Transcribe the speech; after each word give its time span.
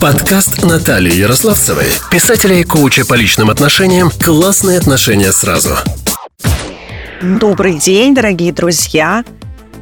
Подкаст 0.00 0.62
Натальи 0.62 1.14
Ярославцевой, 1.14 1.86
писателя 2.10 2.60
и 2.60 2.64
коуча 2.64 3.06
по 3.06 3.14
личным 3.14 3.48
отношениям 3.48 4.10
«Классные 4.22 4.78
отношения 4.78 5.32
сразу». 5.32 5.70
Добрый 7.22 7.78
день, 7.78 8.14
дорогие 8.14 8.52
друзья! 8.52 9.24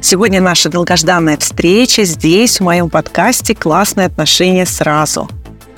Сегодня 0.01 0.39
наша 0.39 0.69
долгожданная 0.69 1.37
встреча 1.37 2.05
здесь, 2.05 2.59
в 2.59 2.63
моем 2.63 2.89
подкасте 2.89 3.53
«Классные 3.53 4.07
отношения 4.07 4.65
сразу». 4.65 5.29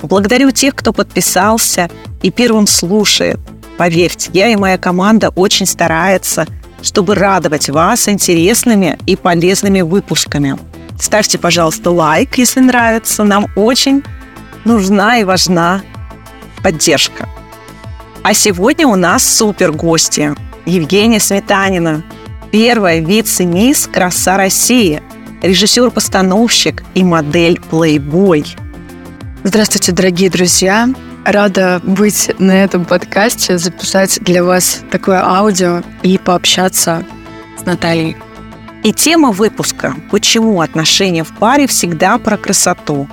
Благодарю 0.02 0.52
тех, 0.52 0.76
кто 0.76 0.92
подписался 0.92 1.90
и 2.22 2.30
первым 2.30 2.68
слушает. 2.68 3.40
Поверьте, 3.76 4.30
я 4.32 4.48
и 4.48 4.56
моя 4.56 4.78
команда 4.78 5.30
очень 5.30 5.66
старается, 5.66 6.46
чтобы 6.80 7.16
радовать 7.16 7.68
вас 7.70 8.08
интересными 8.08 8.98
и 9.04 9.16
полезными 9.16 9.80
выпусками. 9.80 10.56
Ставьте, 11.00 11.38
пожалуйста, 11.38 11.90
лайк, 11.90 12.38
если 12.38 12.60
нравится. 12.60 13.24
Нам 13.24 13.48
очень 13.56 14.04
нужна 14.68 15.18
и 15.18 15.24
важна 15.24 15.82
поддержка. 16.62 17.26
А 18.22 18.34
сегодня 18.34 18.86
у 18.86 18.96
нас 18.96 19.26
супер 19.26 19.72
гости. 19.72 20.34
Евгения 20.66 21.20
Сметанина, 21.20 22.04
первая 22.52 23.00
вице-мисс 23.00 23.86
«Краса 23.86 24.36
России», 24.36 25.02
режиссер-постановщик 25.40 26.84
и 26.94 27.02
модель 27.02 27.58
«Плейбой». 27.70 28.44
Здравствуйте, 29.42 29.92
дорогие 29.92 30.28
друзья! 30.28 30.88
Рада 31.24 31.80
быть 31.82 32.30
на 32.38 32.52
этом 32.52 32.84
подкасте, 32.84 33.56
записать 33.56 34.18
для 34.20 34.44
вас 34.44 34.80
такое 34.90 35.24
аудио 35.24 35.82
и 36.02 36.18
пообщаться 36.18 37.04
с 37.58 37.64
Натальей. 37.64 38.16
И 38.84 38.92
тема 38.92 39.32
выпуска 39.32 39.94
«Почему 40.10 40.60
отношения 40.60 41.24
в 41.24 41.34
паре 41.38 41.66
всегда 41.66 42.18
про 42.18 42.36
красоту?» 42.36 43.08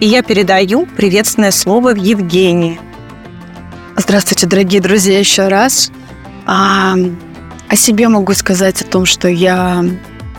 И 0.00 0.06
я 0.06 0.22
передаю 0.22 0.86
приветственное 0.86 1.50
слово 1.50 1.90
Евгении. 1.90 2.80
Здравствуйте, 3.96 4.46
дорогие 4.46 4.80
друзья, 4.80 5.18
еще 5.18 5.48
раз. 5.48 5.92
А, 6.46 6.94
о 7.68 7.76
себе 7.76 8.08
могу 8.08 8.34
сказать 8.34 8.82
о 8.82 8.84
том, 8.84 9.06
что 9.06 9.28
я 9.28 9.84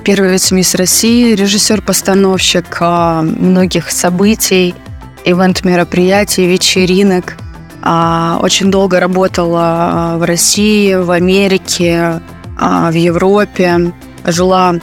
первый 0.04 0.32
вице-мисс 0.32 0.76
России, 0.76 1.34
режиссер-постановщик 1.34 2.78
а, 2.82 3.22
многих 3.22 3.92
событий, 3.92 4.76
ивент-мероприятий, 5.24 6.46
вечеринок. 6.46 7.38
А, 7.82 8.40
очень 8.42 8.70
долго 8.70 9.00
работала 9.00 9.62
а, 9.62 10.18
в 10.18 10.24
России, 10.24 10.96
в 10.96 11.12
Америке, 11.12 12.22
а, 12.60 12.92
в 12.92 12.96
Европе. 12.96 13.94
Жила 14.26 14.76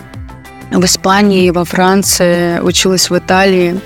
в 0.70 0.84
Испании, 0.84 1.51
во 1.51 1.64
Франции, 1.64 2.59
училась 2.61 3.11
в 3.11 3.19
Италии. 3.19 3.81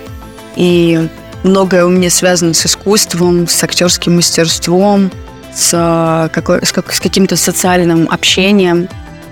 И 0.57 1.09
многое 1.43 1.85
у 1.85 1.89
меня 1.89 2.11
связано 2.11 2.55
с 2.55 2.67
искусством, 2.67 3.47
с 3.47 3.63
актерским 3.63 4.17
мастерством, 4.17 5.11
с, 5.55 6.31
какой, 6.33 6.65
с, 6.65 6.73
как, 6.73 6.93
с 6.93 7.01
каким-то 7.01 7.37
социальным 7.37 8.09
общением. 8.11 8.89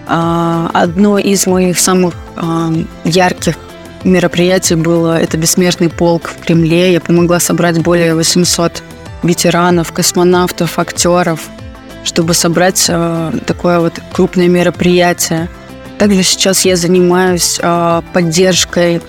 А, 0.06 0.70
одно 0.72 1.18
из 1.18 1.46
моих 1.46 1.78
самых 1.78 2.14
а, 2.36 2.72
ярких 3.04 3.56
мероприятий 4.04 4.74
было 4.74 5.18
это 5.18 5.38
«Бессмертный 5.38 5.88
полк» 5.88 6.30
в 6.30 6.44
Кремле. 6.44 6.92
Я 6.92 7.00
помогла 7.00 7.40
собрать 7.40 7.82
более 7.82 8.14
800 8.14 8.82
ветеранов, 9.22 9.92
космонавтов, 9.92 10.78
актеров, 10.78 11.40
чтобы 12.04 12.34
собрать 12.34 12.86
а, 12.88 13.32
такое 13.46 13.80
вот 13.80 13.94
крупное 14.12 14.48
мероприятие. 14.48 15.48
Также 15.98 16.22
сейчас 16.22 16.64
я 16.64 16.76
занимаюсь 16.76 17.60
поддержкой 18.12 19.00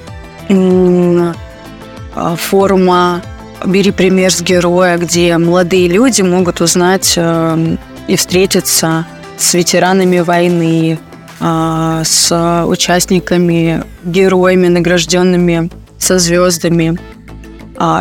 форума 2.38 3.22
«Бери 3.66 3.92
пример 3.92 4.32
с 4.32 4.42
героя», 4.42 4.98
где 4.98 5.38
молодые 5.38 5.88
люди 5.88 6.22
могут 6.22 6.62
узнать 6.62 7.14
э, 7.16 7.78
и 8.08 8.16
встретиться 8.16 9.06
с 9.38 9.54
ветеранами 9.54 10.20
войны, 10.20 11.00
э, 11.40 12.02
с 12.06 12.66
участниками, 12.68 13.84
героями, 14.04 14.68
награжденными 14.68 15.70
со 15.98 16.20
звездами, 16.20 17.00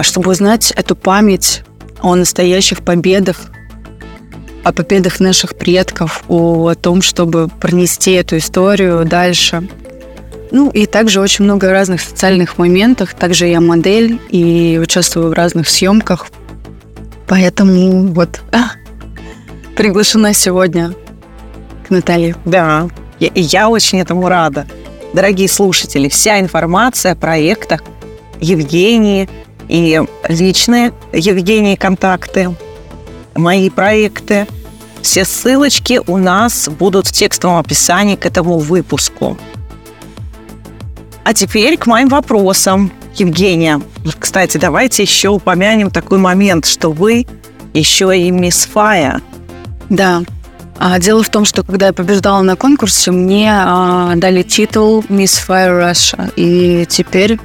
чтобы 0.02 0.30
узнать 0.30 0.72
эту 0.72 0.94
память 0.94 1.62
о 2.02 2.14
настоящих 2.16 2.82
победах, 2.82 3.40
о 4.62 4.72
победах 4.72 5.20
наших 5.20 5.56
предков, 5.56 6.22
о 6.28 6.74
том, 6.74 7.02
чтобы 7.02 7.48
пронести 7.48 8.12
эту 8.12 8.36
историю 8.36 9.04
дальше– 9.04 9.66
ну 10.54 10.70
и 10.70 10.86
также 10.86 11.20
очень 11.20 11.44
много 11.44 11.72
разных 11.72 12.00
социальных 12.00 12.58
моментов. 12.58 13.12
Также 13.14 13.46
я 13.46 13.60
модель 13.60 14.20
и 14.30 14.78
участвую 14.80 15.30
в 15.30 15.32
разных 15.32 15.68
съемках. 15.68 16.28
Поэтому 17.26 18.06
вот 18.12 18.40
а, 18.52 18.70
приглашена 19.76 20.32
сегодня 20.32 20.94
к 21.86 21.90
Наталье. 21.90 22.36
Да, 22.44 22.88
я, 23.18 23.30
я 23.34 23.68
очень 23.68 24.00
этому 24.00 24.28
рада. 24.28 24.64
Дорогие 25.12 25.48
слушатели, 25.48 26.08
вся 26.08 26.38
информация 26.38 27.12
о 27.12 27.16
проектах 27.16 27.82
Евгении 28.40 29.28
и 29.68 30.00
личные 30.28 30.92
Евгении 31.12 31.74
контакты, 31.74 32.54
мои 33.34 33.70
проекты, 33.70 34.46
все 35.02 35.24
ссылочки 35.24 36.00
у 36.06 36.16
нас 36.16 36.68
будут 36.68 37.08
в 37.08 37.12
текстовом 37.12 37.58
описании 37.58 38.14
к 38.14 38.24
этому 38.24 38.58
выпуску. 38.58 39.36
А 41.24 41.32
теперь 41.32 41.76
к 41.78 41.86
моим 41.86 42.08
вопросам. 42.08 42.92
Евгения, 43.16 43.80
кстати, 44.18 44.58
давайте 44.58 45.02
еще 45.02 45.28
упомянем 45.28 45.90
такой 45.90 46.18
момент, 46.18 46.66
что 46.66 46.90
вы 46.90 47.26
еще 47.72 48.16
и 48.16 48.30
мисс 48.30 48.66
Фая. 48.66 49.20
Да. 49.88 50.22
А 50.78 50.98
дело 50.98 51.22
в 51.22 51.28
том, 51.28 51.44
что 51.44 51.62
когда 51.62 51.86
я 51.86 51.92
побеждала 51.92 52.42
на 52.42 52.56
конкурсе, 52.56 53.10
мне 53.12 53.50
а, 53.52 54.14
дали 54.16 54.42
титул 54.42 55.02
Miss 55.08 55.40
Fire 55.46 55.80
Russia. 55.80 56.32
И 56.36 56.84
теперь, 56.88 57.38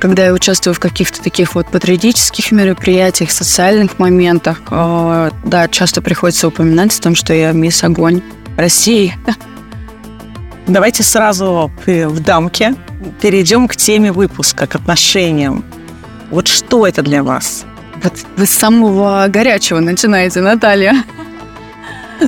когда 0.00 0.26
я 0.26 0.32
участвую 0.32 0.74
в 0.74 0.80
каких-то 0.80 1.22
таких 1.22 1.54
вот 1.54 1.68
патриотических 1.68 2.50
мероприятиях, 2.50 3.30
социальных 3.30 3.98
моментах, 3.98 4.60
а, 4.70 5.30
да, 5.44 5.68
часто 5.68 6.02
приходится 6.02 6.48
упоминать 6.48 6.98
о 6.98 7.02
том, 7.02 7.14
что 7.14 7.32
я 7.32 7.52
мисс 7.52 7.84
Огонь 7.84 8.22
России. 8.56 9.16
Давайте 10.70 11.02
сразу 11.02 11.68
в 11.84 12.20
дамке 12.20 12.76
перейдем 13.20 13.66
к 13.66 13.74
теме 13.74 14.12
выпуска, 14.12 14.68
к 14.68 14.76
отношениям. 14.76 15.64
Вот 16.30 16.46
что 16.46 16.86
это 16.86 17.02
для 17.02 17.24
вас? 17.24 17.64
Вот 18.00 18.12
вы 18.36 18.46
с 18.46 18.52
самого 18.52 19.26
горячего 19.26 19.80
начинаете, 19.80 20.40
Наталья. 20.40 21.02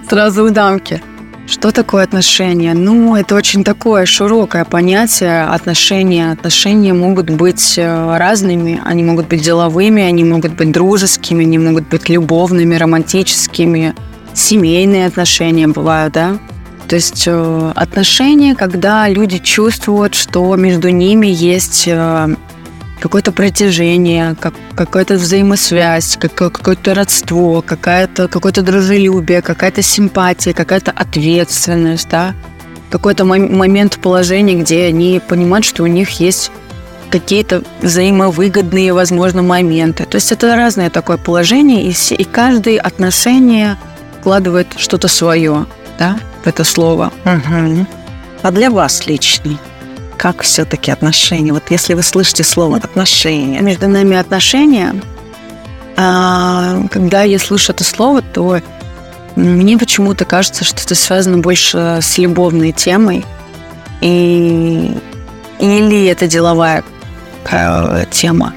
Сразу 0.08 0.44
в 0.44 0.50
дамке. 0.50 1.00
Что 1.46 1.70
такое 1.70 2.02
отношения? 2.02 2.74
Ну, 2.74 3.14
это 3.14 3.36
очень 3.36 3.62
такое 3.62 4.06
широкое 4.06 4.64
понятие 4.64 5.44
отношения. 5.44 6.32
Отношения 6.32 6.92
могут 6.92 7.30
быть 7.30 7.74
э, 7.78 8.16
разными. 8.16 8.80
Они 8.84 9.04
могут 9.04 9.28
быть 9.28 9.42
деловыми, 9.42 10.02
они 10.02 10.24
могут 10.24 10.54
быть 10.54 10.72
дружескими, 10.72 11.44
они 11.44 11.58
могут 11.58 11.88
быть 11.88 12.08
любовными, 12.08 12.74
романтическими. 12.74 13.94
Семейные 14.34 15.06
отношения 15.06 15.68
бывают, 15.68 16.14
да? 16.14 16.38
То 16.88 16.96
есть 16.96 17.24
э, 17.26 17.72
отношения, 17.74 18.54
когда 18.54 19.08
люди 19.08 19.38
чувствуют, 19.38 20.14
что 20.14 20.54
между 20.56 20.88
ними 20.90 21.26
есть 21.26 21.84
э, 21.86 22.34
какое-то 23.00 23.32
протяжение, 23.32 24.36
как, 24.38 24.54
какая-то 24.74 25.14
взаимосвязь, 25.14 26.16
как, 26.20 26.34
какое-то 26.34 26.94
родство, 26.94 27.62
какая-то, 27.62 28.28
какое-то 28.28 28.62
дружелюбие, 28.62 29.42
какая-то 29.42 29.82
симпатия, 29.82 30.52
какая-то 30.52 30.92
ответственность, 30.92 32.08
да, 32.10 32.34
какой-то 32.90 33.24
момент 33.24 33.98
положения, 33.98 34.54
где 34.54 34.84
они 34.84 35.20
понимают, 35.26 35.64
что 35.64 35.82
у 35.82 35.86
них 35.86 36.20
есть 36.20 36.52
какие-то 37.10 37.62
взаимовыгодные, 37.80 38.92
возможно, 38.92 39.42
моменты. 39.42 40.04
То 40.04 40.16
есть 40.16 40.30
это 40.30 40.54
разное 40.56 40.90
такое 40.90 41.16
положение, 41.16 41.82
и, 41.84 41.94
и 42.14 42.24
каждое 42.24 42.78
отношение 42.78 43.78
вкладывает 44.20 44.68
что-то 44.76 45.08
свое, 45.08 45.66
да 45.98 46.18
это 46.46 46.64
слово. 46.64 47.12
Угу. 47.24 47.86
А 48.42 48.50
для 48.50 48.70
вас 48.70 49.06
лично? 49.06 49.58
Как 50.16 50.42
все-таки 50.42 50.90
отношения? 50.90 51.52
Вот 51.52 51.70
если 51.70 51.94
вы 51.94 52.02
слышите 52.02 52.44
слово 52.44 52.76
отношения. 52.76 53.60
Между 53.60 53.88
нами 53.88 54.16
отношения. 54.16 54.94
А, 55.96 56.82
когда 56.90 57.22
я 57.22 57.38
слышу 57.38 57.72
это 57.72 57.84
слово, 57.84 58.22
то 58.22 58.60
мне 59.36 59.78
почему-то 59.78 60.24
кажется, 60.24 60.64
что 60.64 60.80
это 60.82 60.94
связано 60.94 61.38
больше 61.38 61.98
с 62.02 62.18
любовной 62.18 62.72
темой. 62.72 63.24
И, 64.00 64.96
или 65.58 66.06
это 66.06 66.26
деловая 66.26 66.84
тема. 68.10 68.52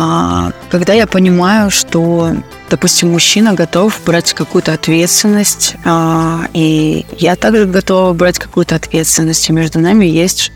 А, 0.00 0.52
когда 0.70 0.92
я 0.92 1.08
понимаю, 1.08 1.70
что 1.72 2.30
допустим, 2.70 3.10
мужчина 3.10 3.54
готов 3.54 4.00
брать 4.06 4.32
какую-то 4.32 4.72
ответственность, 4.72 5.74
а, 5.84 6.42
и 6.52 7.04
я 7.18 7.34
также 7.34 7.64
готова 7.64 8.12
брать 8.12 8.38
какую-то 8.38 8.76
ответственность, 8.76 9.48
и 9.48 9.52
между 9.52 9.80
нами 9.80 10.04
есть 10.06 10.52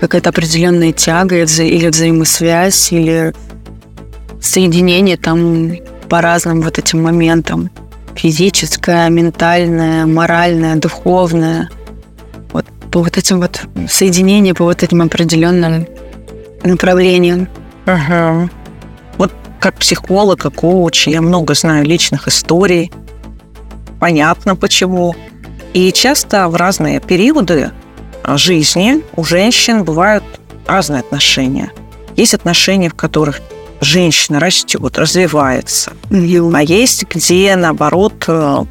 какая-то 0.00 0.30
определенная 0.30 0.92
тяга 0.92 1.42
или 1.42 1.88
взаимосвязь, 1.88 2.90
или 2.92 3.34
соединение 4.40 5.18
там 5.18 5.72
по 6.08 6.22
разным 6.22 6.62
вот 6.62 6.78
этим 6.78 7.02
моментам. 7.02 7.70
Физическое, 8.14 9.10
ментальное, 9.10 10.06
моральное, 10.06 10.76
духовное. 10.76 11.68
Вот 12.52 12.64
по 12.90 13.00
вот 13.00 13.18
этим 13.18 13.40
вот 13.40 13.60
соединениям, 13.90 14.56
по 14.56 14.64
вот 14.64 14.82
этим 14.82 15.02
определенным 15.02 15.86
направлениям. 16.64 17.48
Вот 17.84 18.50
как 19.60 19.76
психолог, 19.76 20.40
как 20.40 20.54
коуч, 20.54 21.08
я 21.08 21.20
много 21.20 21.54
знаю 21.54 21.84
личных 21.84 22.28
историй. 22.28 22.92
Понятно 24.00 24.56
почему. 24.56 25.14
И 25.72 25.92
часто 25.92 26.48
в 26.48 26.56
разные 26.56 27.00
периоды 27.00 27.70
жизни 28.24 29.02
у 29.14 29.24
женщин 29.24 29.84
бывают 29.84 30.24
разные 30.66 31.00
отношения. 31.00 31.72
Есть 32.16 32.34
отношения, 32.34 32.88
в 32.88 32.94
которых 32.94 33.40
женщина 33.80 34.40
растет, 34.40 34.98
развивается. 34.98 35.92
А 36.10 36.62
есть, 36.62 37.04
где, 37.04 37.56
наоборот, 37.56 38.24
э, 38.26 38.64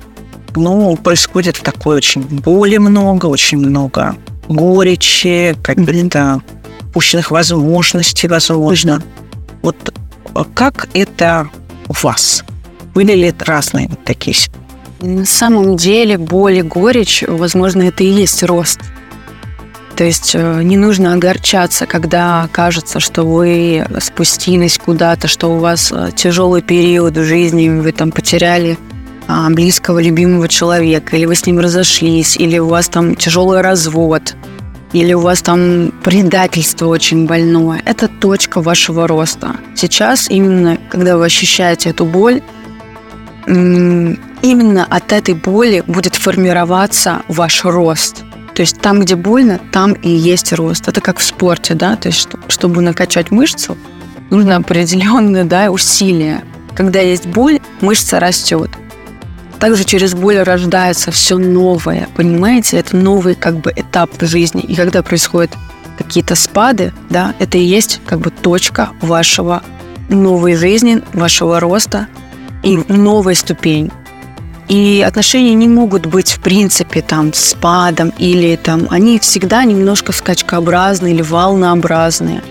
ну, 0.55 0.97
происходит 0.97 1.61
такое 1.61 1.97
очень 1.97 2.21
боли 2.21 2.77
много, 2.77 3.27
очень 3.27 3.59
много 3.59 4.15
горечи, 4.47 5.55
каких-то 5.63 6.41
упущенных 6.89 7.31
возможностей, 7.31 8.27
возможно. 8.27 9.01
Вот 9.61 9.75
как 10.43 10.89
это 10.93 11.49
у 11.87 11.93
вас? 12.03 12.43
Были 12.93 13.13
ли 13.13 13.27
это 13.27 13.45
разные 13.45 13.87
вот 13.87 14.03
такие 14.03 14.35
На 15.01 15.25
самом 15.25 15.77
деле 15.77 16.17
боль 16.17 16.57
и 16.57 16.61
горечь, 16.61 17.23
возможно, 17.27 17.83
это 17.83 18.03
и 18.03 18.07
есть 18.07 18.43
рост. 18.43 18.79
То 19.95 20.03
есть 20.03 20.31
э, 20.35 20.61
не 20.61 20.75
нужно 20.75 21.13
огорчаться, 21.13 21.85
когда 21.85 22.49
кажется, 22.51 22.99
что 22.99 23.23
вы 23.23 23.85
спустились 24.01 24.77
куда-то, 24.77 25.29
что 25.29 25.55
у 25.55 25.59
вас 25.59 25.91
э, 25.91 26.09
тяжелый 26.13 26.61
период 26.61 27.15
в 27.15 27.23
жизни, 27.23 27.69
вы 27.69 27.93
там 27.93 28.11
потеряли 28.11 28.77
а, 29.27 29.49
близкого, 29.49 30.01
любимого 30.01 30.49
человека, 30.49 31.15
или 31.15 31.25
вы 31.25 31.35
с 31.35 31.45
ним 31.45 31.59
разошлись, 31.59 32.35
или 32.35 32.57
у 32.59 32.67
вас 32.67 32.89
там 32.89 33.15
тяжелый 33.15 33.61
развод, 33.61 34.35
или 34.95 35.13
у 35.13 35.19
вас 35.19 35.41
там 35.41 35.91
предательство 36.03 36.87
очень 36.87 37.27
больное. 37.27 37.81
Это 37.85 38.07
точка 38.07 38.61
вашего 38.61 39.07
роста. 39.07 39.57
Сейчас 39.75 40.29
именно, 40.29 40.77
когда 40.89 41.17
вы 41.17 41.25
ощущаете 41.25 41.89
эту 41.89 42.05
боль, 42.05 42.41
именно 43.45 44.85
от 44.89 45.11
этой 45.11 45.33
боли 45.35 45.83
будет 45.85 46.15
формироваться 46.15 47.21
ваш 47.27 47.65
рост– 47.65 48.23
то 48.55 48.61
есть 48.61 48.79
там, 48.79 49.01
где 49.01 49.17
больно, 49.17 49.59
там 49.73 49.91
и 49.91 50.09
есть 50.09 50.53
рост. 50.53 50.87
Это 50.87 51.01
как 51.01 51.19
в 51.19 51.23
спорте, 51.23 51.73
да, 51.73 51.97
то 51.97 52.07
есть 52.07 52.29
чтобы 52.47 52.81
накачать 52.81 53.29
мышцу, 53.29 53.77
нужно 54.29 54.55
определенные 54.55 55.43
да, 55.43 55.69
усилия. 55.69 56.41
Когда 56.73 57.01
есть 57.01 57.25
боль, 57.25 57.59
мышца 57.81 58.17
растет. 58.17 58.69
Также 59.59 59.83
через 59.83 60.13
боль 60.13 60.37
рождается 60.39 61.11
все 61.11 61.37
новое, 61.37 62.07
понимаете? 62.15 62.77
Это 62.77 62.95
новый 62.95 63.35
как 63.35 63.57
бы 63.57 63.71
этап 63.75 64.11
жизни. 64.21 64.61
И 64.61 64.75
когда 64.75 65.01
происходят 65.01 65.51
какие-то 65.97 66.35
спады, 66.35 66.93
да, 67.09 67.33
это 67.39 67.57
и 67.57 67.63
есть 67.63 68.01
как 68.05 68.19
бы 68.19 68.29
точка 68.29 68.89
вашего 69.01 69.63
новой 70.09 70.55
жизни, 70.55 71.01
вашего 71.13 71.59
роста 71.59 72.07
и 72.63 72.77
новой 72.87 73.35
ступень. 73.35 73.91
И 74.67 75.03
отношения 75.07 75.53
не 75.53 75.67
могут 75.67 76.07
быть, 76.07 76.31
в 76.31 76.39
принципе, 76.41 77.01
там, 77.01 77.33
спадом 77.33 78.11
или 78.17 78.55
там, 78.55 78.87
они 78.89 79.19
всегда 79.19 79.63
немножко 79.63 80.11
скачкообразные 80.11 81.13
или 81.13 81.21
волнообразные. 81.21 82.41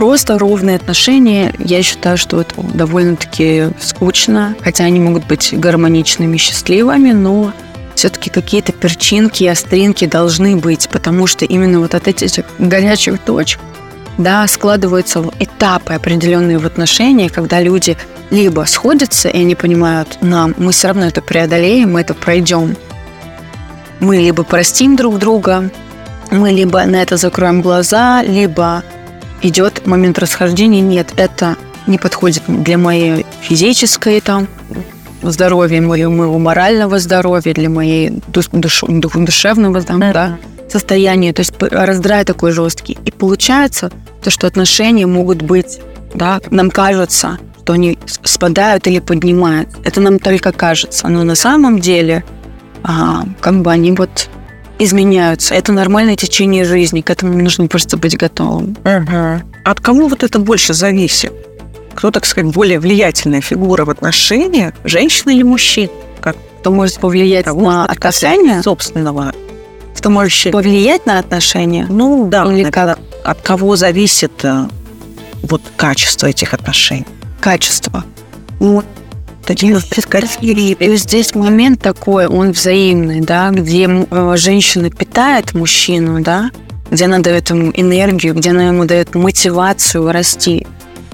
Просто 0.00 0.38
ровные 0.38 0.76
отношения, 0.76 1.52
я 1.58 1.82
считаю, 1.82 2.16
что 2.16 2.40
это 2.40 2.54
довольно-таки 2.62 3.68
скучно, 3.78 4.56
хотя 4.62 4.84
они 4.84 4.98
могут 4.98 5.26
быть 5.26 5.52
гармоничными, 5.52 6.38
счастливыми, 6.38 7.12
но 7.12 7.52
все-таки 7.94 8.30
какие-то 8.30 8.72
перчинки 8.72 9.44
остринки 9.44 10.06
должны 10.06 10.56
быть, 10.56 10.88
потому 10.88 11.26
что 11.26 11.44
именно 11.44 11.80
вот 11.80 11.94
от 11.94 12.08
этих 12.08 12.46
горячих 12.58 13.18
точек 13.18 13.60
да, 14.16 14.46
складываются 14.46 15.22
этапы 15.38 15.92
определенные 15.92 16.56
в 16.56 16.64
отношениях, 16.64 17.32
когда 17.32 17.60
люди 17.60 17.98
либо 18.30 18.64
сходятся, 18.66 19.28
и 19.28 19.42
они 19.42 19.54
понимают, 19.54 20.16
нам, 20.22 20.54
мы 20.56 20.72
все 20.72 20.88
равно 20.88 21.08
это 21.08 21.20
преодолеем, 21.20 21.92
мы 21.92 22.00
это 22.00 22.14
пройдем. 22.14 22.74
Мы 24.00 24.16
либо 24.16 24.44
простим 24.44 24.96
друг 24.96 25.18
друга, 25.18 25.70
мы 26.30 26.52
либо 26.52 26.82
на 26.86 27.02
это 27.02 27.18
закроем 27.18 27.60
глаза, 27.60 28.22
либо 28.22 28.82
идет 29.42 29.86
момент 29.86 30.18
расхождения. 30.18 30.80
Нет, 30.80 31.12
это 31.16 31.56
не 31.86 31.98
подходит 31.98 32.42
для 32.46 32.78
моей 32.78 33.26
физической 33.40 34.20
там 34.20 34.46
здоровья, 35.22 35.80
моего, 35.80 36.10
моего 36.10 36.38
морального 36.38 36.98
здоровья, 36.98 37.52
для 37.52 37.68
моей 37.68 38.10
душ, 38.28 38.48
душ, 38.52 38.82
душевного 38.86 39.82
там, 39.82 40.00
да, 40.00 40.38
состояния. 40.68 41.32
То 41.32 41.40
есть 41.40 41.54
раздрай 41.60 42.24
такой 42.24 42.52
жесткий. 42.52 42.98
И 43.04 43.10
получается 43.10 43.90
то, 44.22 44.30
что 44.30 44.46
отношения 44.46 45.06
могут 45.06 45.42
быть, 45.42 45.80
да, 46.14 46.40
нам 46.50 46.70
кажется, 46.70 47.38
что 47.70 47.74
они 47.74 47.98
спадают 48.06 48.88
или 48.88 48.98
поднимают. 48.98 49.68
Это 49.84 50.00
нам 50.00 50.18
только 50.18 50.50
кажется. 50.50 51.06
Но 51.06 51.22
на 51.22 51.36
самом 51.36 51.78
деле, 51.78 52.24
а, 52.82 53.24
как 53.40 53.62
бы 53.62 53.70
они 53.70 53.92
вот 53.92 54.28
изменяются. 54.80 55.54
Это 55.54 55.72
нормальное 55.72 56.16
течение 56.16 56.64
жизни. 56.64 57.00
К 57.00 57.10
этому 57.10 57.36
нужно 57.38 57.68
просто 57.68 57.96
быть 57.96 58.16
готовым. 58.16 58.76
Угу. 58.84 59.42
От 59.64 59.80
кого 59.80 60.08
вот 60.08 60.22
это 60.22 60.38
больше 60.38 60.74
зависит? 60.74 61.32
Кто, 61.94 62.10
так 62.10 62.24
сказать, 62.26 62.52
более 62.52 62.80
влиятельная 62.80 63.40
фигура 63.40 63.84
в 63.84 63.90
отношениях, 63.90 64.74
женщина 64.84 65.30
или 65.30 65.42
мужчина? 65.42 65.90
Как? 66.20 66.36
Кто 66.60 66.70
может 66.70 66.98
повлиять 66.98 67.44
Того, 67.44 67.70
на 67.70 67.84
отношения? 67.84 68.62
Собственного. 68.62 69.32
Кто 69.96 70.10
может 70.10 70.52
повлиять 70.52 71.06
на 71.06 71.18
отношения? 71.18 71.86
Ну, 71.88 72.28
да. 72.28 72.44
Или 72.52 72.70
как? 72.70 72.98
От 73.22 73.40
кого 73.42 73.76
зависит 73.76 74.44
э, 74.44 74.66
вот 75.42 75.60
качество 75.76 76.26
этих 76.26 76.54
отношений? 76.54 77.06
качество. 77.40 78.04
И 80.80 80.96
здесь 80.96 81.34
момент 81.34 81.80
такой, 81.80 82.26
он 82.26 82.52
взаимный, 82.52 83.20
да, 83.20 83.50
где 83.50 83.88
э, 83.88 84.32
женщина 84.36 84.90
питает 84.90 85.54
мужчину, 85.54 86.22
да, 86.22 86.50
где 86.90 87.06
она 87.06 87.18
дает 87.20 87.50
ему 87.50 87.72
энергию, 87.74 88.34
где 88.34 88.50
она 88.50 88.68
ему 88.68 88.84
дает 88.84 89.14
мотивацию 89.14 90.10
расти. 90.10 90.66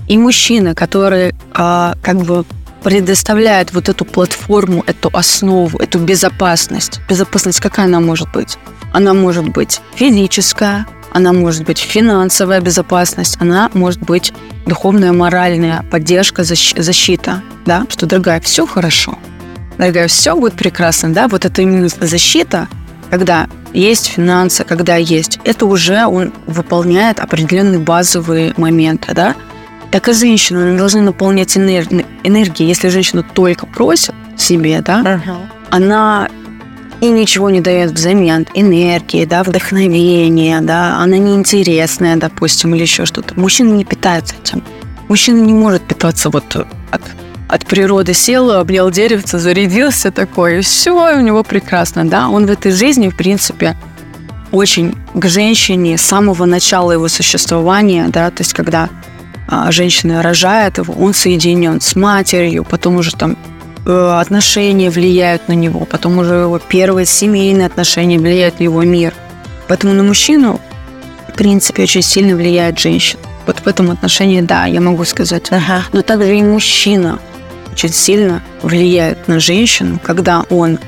И 0.08 0.18
мужчина, 0.18 0.74
который 0.74 1.34
а, 1.52 1.94
как 2.02 2.18
бы 2.18 2.44
предоставляет 2.82 3.72
вот 3.72 3.88
эту 3.88 4.04
платформу, 4.04 4.84
эту 4.86 5.10
основу, 5.12 5.78
эту 5.78 5.98
безопасность. 5.98 7.00
Безопасность 7.08 7.60
какая 7.60 7.86
она 7.86 8.00
может 8.00 8.30
быть? 8.32 8.58
Она 8.92 9.12
может 9.12 9.48
быть 9.48 9.80
физическая, 9.96 10.86
она 11.16 11.32
может 11.32 11.64
быть 11.64 11.78
финансовая 11.78 12.60
безопасность, 12.60 13.38
она 13.40 13.70
может 13.72 14.00
быть 14.02 14.34
духовная, 14.66 15.12
моральная 15.12 15.82
поддержка, 15.90 16.44
защита, 16.44 17.42
да, 17.64 17.86
что, 17.88 18.04
дорогая, 18.04 18.38
все 18.40 18.66
хорошо, 18.66 19.18
дорогая, 19.78 20.08
все 20.08 20.36
будет 20.36 20.52
прекрасно, 20.54 21.14
да, 21.14 21.26
вот 21.28 21.46
это 21.46 21.62
именно 21.62 21.88
защита, 21.88 22.68
когда 23.08 23.48
есть 23.72 24.08
финансы, 24.08 24.62
когда 24.64 24.96
есть, 24.96 25.40
это 25.44 25.64
уже 25.64 26.04
он 26.04 26.34
выполняет 26.46 27.18
определенные 27.18 27.78
базовые 27.78 28.52
моменты, 28.58 29.14
да, 29.14 29.34
так 29.90 30.10
и 30.10 30.12
женщина 30.12 30.70
не 30.70 30.76
должна 30.76 31.00
наполнять 31.00 31.56
энергией. 31.56 32.04
энергией. 32.24 32.68
Если 32.68 32.88
женщина 32.88 33.22
только 33.22 33.64
просит 33.64 34.14
себе, 34.36 34.82
да, 34.82 35.00
uh-huh. 35.00 35.46
она 35.70 36.28
и 37.00 37.08
ничего 37.08 37.50
не 37.50 37.60
дает 37.60 37.92
взамен 37.92 38.46
энергии, 38.54 39.24
да, 39.24 39.42
вдохновения, 39.42 40.60
да, 40.60 40.98
она 40.98 41.18
неинтересная, 41.18 42.16
допустим, 42.16 42.74
или 42.74 42.82
еще 42.82 43.06
что-то. 43.06 43.38
Мужчина 43.38 43.72
не 43.72 43.84
питается 43.84 44.34
этим. 44.42 44.62
Мужчина 45.08 45.40
не 45.40 45.52
может 45.52 45.82
питаться 45.82 46.30
вот 46.30 46.56
от, 46.90 47.02
от 47.48 47.66
природы 47.66 48.14
сел, 48.14 48.50
обнял 48.50 48.90
деревце, 48.90 49.38
зарядился 49.38 50.10
такой, 50.10 50.58
и 50.58 50.62
все, 50.62 51.16
у 51.16 51.20
него 51.20 51.44
прекрасно, 51.44 52.04
да. 52.04 52.28
Он 52.28 52.46
в 52.46 52.50
этой 52.50 52.72
жизни, 52.72 53.08
в 53.08 53.16
принципе, 53.16 53.76
очень 54.50 54.94
к 55.14 55.26
женщине 55.26 55.98
с 55.98 56.02
самого 56.02 56.44
начала 56.44 56.92
его 56.92 57.08
существования, 57.08 58.08
да, 58.08 58.30
то 58.30 58.42
есть 58.42 58.52
когда 58.52 58.88
а, 59.48 59.70
женщина 59.70 60.22
рожает 60.22 60.78
его, 60.78 60.94
он 60.94 61.14
соединен 61.14 61.80
с 61.80 61.94
матерью, 61.94 62.64
потом 62.64 62.96
уже 62.96 63.14
там 63.14 63.36
отношения 63.86 64.90
влияют 64.90 65.48
на 65.48 65.52
него, 65.52 65.84
потом 65.84 66.18
уже 66.18 66.34
его 66.34 66.58
первые 66.58 67.06
семейные 67.06 67.66
отношения 67.66 68.18
влияют 68.18 68.58
на 68.58 68.64
его 68.64 68.82
мир. 68.82 69.14
Поэтому 69.68 69.94
на 69.94 70.02
мужчину, 70.02 70.60
в 71.28 71.32
принципе, 71.36 71.84
очень 71.84 72.02
сильно 72.02 72.36
влияет 72.36 72.78
женщина. 72.78 73.20
Вот 73.46 73.60
в 73.60 73.66
этом 73.66 73.90
отношении, 73.90 74.40
да, 74.40 74.66
я 74.66 74.80
могу 74.80 75.04
сказать. 75.04 75.46
Ага. 75.50 75.84
Но 75.92 76.02
также 76.02 76.36
и 76.36 76.42
мужчина 76.42 77.20
очень 77.72 77.92
сильно 77.92 78.42
влияет 78.62 79.28
на 79.28 79.38
женщину, 79.38 80.00
когда 80.02 80.44
он 80.50 80.78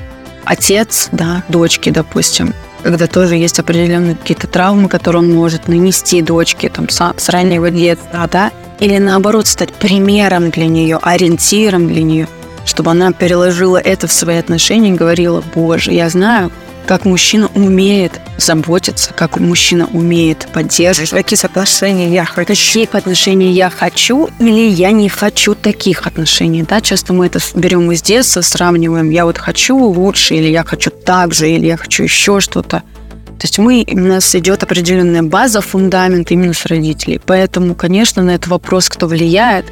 отец, 0.43 1.09
да, 1.11 1.43
дочки, 1.47 1.89
допустим, 1.89 2.53
когда 2.83 3.07
тоже 3.07 3.35
есть 3.35 3.59
определенные 3.59 4.15
какие-то 4.15 4.47
травмы, 4.47 4.89
которые 4.89 5.21
он 5.21 5.33
может 5.33 5.67
нанести 5.67 6.21
дочке 6.21 6.69
там, 6.69 6.89
с, 6.89 7.13
с 7.15 7.29
раннего 7.29 7.69
детства, 7.69 8.27
да, 8.31 8.51
или 8.79 8.97
наоборот 8.97 9.47
стать 9.47 9.73
примером 9.73 10.49
для 10.49 10.67
нее, 10.67 10.99
ориентиром 11.01 11.87
для 11.87 12.03
нее, 12.03 12.27
чтобы 12.69 12.91
она 12.91 13.11
переложила 13.11 13.77
это 13.77 14.07
в 14.07 14.13
свои 14.13 14.37
отношения 14.37 14.89
и 14.89 14.93
говорила, 14.93 15.43
боже, 15.55 15.91
я 15.91 16.07
знаю, 16.09 16.51
как 16.85 17.05
мужчина 17.05 17.49
умеет 17.55 18.19
заботиться, 18.37 19.11
как 19.13 19.39
мужчина 19.39 19.87
умеет 19.91 20.47
поддерживать. 20.53 21.09
Какие 21.09 21.45
отношения 21.45 22.11
я 22.13 22.25
хочу. 22.25 22.47
Каких 22.47 22.95
отношений 22.95 23.51
я 23.51 23.69
хочу 23.69 24.29
или 24.39 24.69
я 24.69 24.91
не 24.91 25.09
хочу 25.09 25.55
таких 25.55 26.07
отношений. 26.07 26.63
Да? 26.63 26.79
Часто 26.81 27.13
мы 27.13 27.25
это 27.25 27.39
берем 27.55 27.91
из 27.91 28.01
детства, 28.01 28.41
сравниваем. 28.41 29.09
Я 29.09 29.25
вот 29.25 29.37
хочу 29.37 29.77
лучше, 29.77 30.35
или 30.35 30.47
я 30.47 30.63
хочу 30.63 30.89
так 30.89 31.33
же, 31.33 31.49
или 31.49 31.67
я 31.67 31.77
хочу 31.77 32.03
еще 32.03 32.39
что-то. 32.39 32.81
То 33.25 33.43
есть 33.43 33.57
мы, 33.57 33.85
у 33.89 33.99
нас 33.99 34.33
идет 34.35 34.63
определенная 34.63 35.23
база, 35.23 35.61
фундамент 35.61 36.31
именно 36.31 36.53
с 36.53 36.65
родителей. 36.65 37.21
Поэтому, 37.23 37.75
конечно, 37.75 38.23
на 38.23 38.31
этот 38.31 38.47
вопрос, 38.47 38.89
кто 38.89 39.07
влияет, 39.07 39.65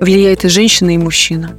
влияет 0.00 0.44
и 0.44 0.48
женщина, 0.48 0.94
и 0.94 0.98
мужчина. 0.98 1.56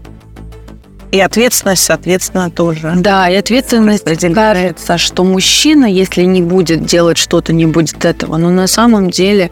И 1.13 1.19
ответственность, 1.19 1.83
соответственно, 1.83 2.49
тоже. 2.49 2.93
Да, 2.95 3.29
и 3.29 3.35
ответственность 3.35 4.03
кажется, 4.33 4.97
что 4.97 5.23
мужчина, 5.23 5.85
если 5.85 6.23
не 6.23 6.41
будет 6.41 6.85
делать 6.85 7.19
что-то, 7.19 7.53
не 7.53 7.67
будет 7.67 8.03
этого. 8.03 8.37
Но 8.37 8.49
на 8.49 8.65
самом 8.65 9.11
деле 9.11 9.51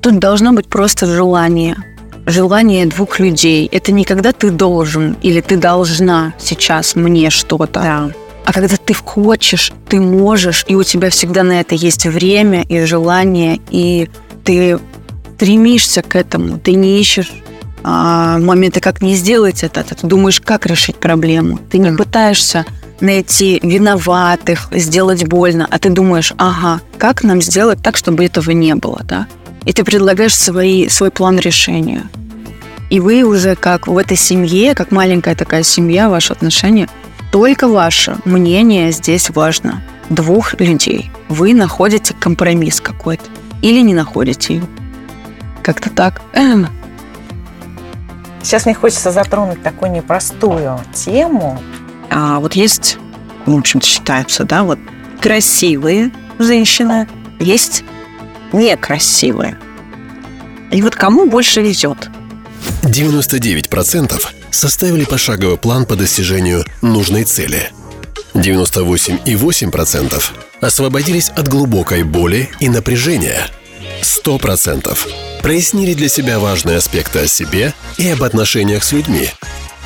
тут 0.00 0.18
должно 0.18 0.52
быть 0.52 0.66
просто 0.66 1.06
желание. 1.06 1.76
Желание 2.26 2.86
двух 2.86 3.20
людей. 3.20 3.68
Это 3.70 3.92
не 3.92 4.04
когда 4.04 4.32
ты 4.32 4.50
должен 4.50 5.16
или 5.22 5.40
ты 5.40 5.56
должна 5.56 6.34
сейчас 6.40 6.96
мне 6.96 7.30
что-то. 7.30 7.80
Да. 7.80 8.10
А 8.44 8.52
когда 8.52 8.76
ты 8.76 8.94
хочешь, 8.94 9.72
ты 9.88 10.00
можешь, 10.00 10.64
и 10.66 10.74
у 10.74 10.82
тебя 10.82 11.10
всегда 11.10 11.44
на 11.44 11.60
это 11.60 11.76
есть 11.76 12.04
время 12.04 12.64
и 12.64 12.84
желание, 12.84 13.60
и 13.70 14.10
ты 14.42 14.80
стремишься 15.36 16.02
к 16.02 16.16
этому, 16.16 16.58
ты 16.58 16.74
не 16.74 17.00
ищешь 17.00 17.30
а, 17.84 18.38
моменты, 18.38 18.80
как 18.80 19.02
не 19.02 19.14
сделать 19.14 19.62
это, 19.62 19.84
ты 19.84 20.06
думаешь, 20.06 20.40
как 20.40 20.66
решить 20.66 20.96
проблему. 20.96 21.60
Ты 21.70 21.78
не 21.78 21.92
пытаешься 21.92 22.64
найти 23.00 23.60
виноватых, 23.62 24.68
сделать 24.72 25.26
больно, 25.26 25.68
а 25.70 25.78
ты 25.78 25.90
думаешь, 25.90 26.32
ага, 26.38 26.80
как 26.98 27.22
нам 27.22 27.42
сделать 27.42 27.80
так, 27.82 27.96
чтобы 27.96 28.24
этого 28.24 28.50
не 28.50 28.74
было, 28.74 29.02
да? 29.04 29.26
И 29.64 29.72
ты 29.72 29.84
предлагаешь 29.84 30.34
свои, 30.34 30.88
свой 30.88 31.10
план 31.10 31.38
решения. 31.38 32.02
И 32.90 33.00
вы 33.00 33.22
уже 33.22 33.54
как 33.54 33.86
в 33.86 33.96
этой 33.96 34.16
семье, 34.16 34.74
как 34.74 34.90
маленькая 34.90 35.34
такая 35.34 35.62
семья, 35.62 36.08
ваши 36.08 36.32
отношения– 36.32 36.88
только 37.34 37.66
ваше 37.66 38.18
мнение 38.24 38.92
здесь 38.92 39.28
важно. 39.30 39.82
Двух 40.08 40.60
людей. 40.60 41.10
Вы 41.28 41.52
находите 41.52 42.14
компромисс 42.14 42.80
какой-то. 42.80 43.24
Или 43.60 43.80
не 43.80 43.92
находите 43.92 44.54
его. 44.54 44.68
Как-то 45.60 45.90
так. 45.90 46.22
Сейчас 48.44 48.66
мне 48.66 48.74
хочется 48.74 49.10
затронуть 49.10 49.62
такую 49.62 49.90
непростую 49.90 50.78
тему. 50.94 51.58
А 52.10 52.38
вот 52.40 52.52
есть, 52.52 52.98
в 53.46 53.56
общем-то, 53.56 53.86
считаются, 53.86 54.44
да, 54.44 54.64
вот 54.64 54.78
красивые 55.20 56.12
женщины, 56.38 57.08
есть 57.40 57.84
некрасивые. 58.52 59.56
И 60.70 60.82
вот 60.82 60.94
кому 60.94 61.26
больше 61.26 61.62
везет? 61.62 62.10
99% 62.82 64.22
составили 64.50 65.04
пошаговый 65.04 65.56
план 65.56 65.86
по 65.86 65.96
достижению 65.96 66.66
нужной 66.82 67.24
цели. 67.24 67.70
98,8% 68.34 70.22
освободились 70.60 71.30
от 71.30 71.48
глубокой 71.48 72.02
боли 72.02 72.50
и 72.60 72.68
напряжения. 72.68 73.46
100% 74.04 74.96
прояснили 75.42 75.94
для 75.94 76.08
себя 76.08 76.38
важные 76.38 76.76
аспекты 76.76 77.20
о 77.20 77.26
себе 77.26 77.72
и 77.96 78.08
об 78.08 78.22
отношениях 78.22 78.84
с 78.84 78.92
людьми. 78.92 79.30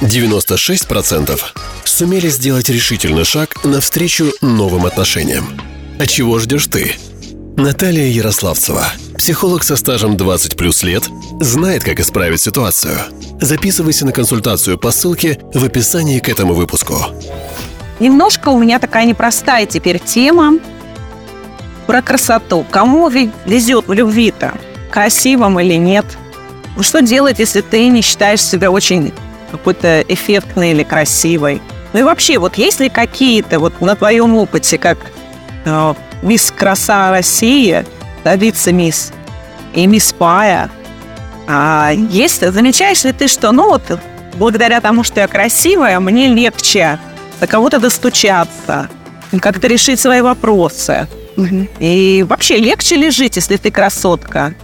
96% 0.01 1.41
сумели 1.85 2.29
сделать 2.29 2.69
решительный 2.69 3.25
шаг 3.25 3.65
навстречу 3.65 4.33
новым 4.41 4.87
отношениям. 4.87 5.61
А 5.99 6.07
чего 6.07 6.39
ждешь 6.39 6.67
ты? 6.67 6.97
Наталья 7.57 8.07
Ярославцева, 8.07 8.87
психолог 9.17 9.65
со 9.65 9.77
стажем 9.77 10.17
20 10.17 10.57
плюс 10.57 10.83
лет, 10.83 11.05
знает, 11.41 11.83
как 11.83 11.99
исправить 11.99 12.41
ситуацию. 12.41 12.99
Записывайся 13.41 14.05
на 14.05 14.13
консультацию 14.13 14.79
по 14.79 14.91
ссылке 14.91 15.41
в 15.55 15.65
описании 15.65 16.21
к 16.21 16.29
этому 16.29 16.55
выпуску. 16.55 16.97
Немножко 17.99 18.49
у 18.51 18.59
меня 18.59 18.79
такая 18.79 19.05
непростая 19.07 19.67
теперь 19.67 19.99
тема 19.99 20.59
про 21.89 22.03
красоту. 22.03 22.67
Кому 22.71 23.09
везет 23.09 23.89
в 23.89 23.93
любви-то? 23.95 24.53
Красивым 24.91 25.59
или 25.59 25.75
нет? 25.75 26.05
Что 26.83 27.01
делать, 27.01 27.39
если 27.39 27.63
ты 27.63 27.89
не 27.89 28.03
считаешь 28.03 28.43
себя 28.43 28.71
очень 28.71 29.15
какой-то 29.51 30.03
эффектной 30.03 30.73
или 30.73 30.83
красивой? 30.83 31.63
Ну 31.95 32.01
и 32.01 32.03
вообще, 32.03 32.39
вот 32.39 32.57
есть 32.57 32.81
ли 32.81 32.91
какие-то, 32.91 33.59
вот 33.59 33.81
на 33.81 33.97
твоем 33.97 34.37
опыте, 34.37 34.77
как 34.77 34.99
э, 35.65 35.95
мисс 36.21 36.53
Краса 36.55 37.11
России, 37.11 37.87
да, 38.23 38.37
вице-мисс, 38.37 39.15
и 39.73 39.87
мисс 39.87 40.13
Пая. 40.13 40.71
А 41.47 41.91
есть, 41.91 42.47
замечаешь 42.53 43.05
ли 43.05 43.13
ты, 43.13 43.29
что, 43.29 43.51
ну 43.51 43.67
вот, 43.67 43.99
благодаря 44.35 44.83
тому, 44.83 45.05
что 45.05 45.21
я 45.21 45.27
красивая, 45.27 45.99
мне 46.01 46.29
легче 46.29 46.99
до 47.41 47.47
кого-то 47.47 47.79
достучаться, 47.79 48.91
как-то 49.41 49.67
решить 49.69 49.99
свои 49.99 50.21
вопросы. 50.21 51.09
И 51.79 52.25
вообще, 52.29 52.59
легче 52.59 52.97
ли 52.97 53.11
жить, 53.11 53.37
если 53.37 53.57
ты 53.57 53.71
красотка? 53.71 54.55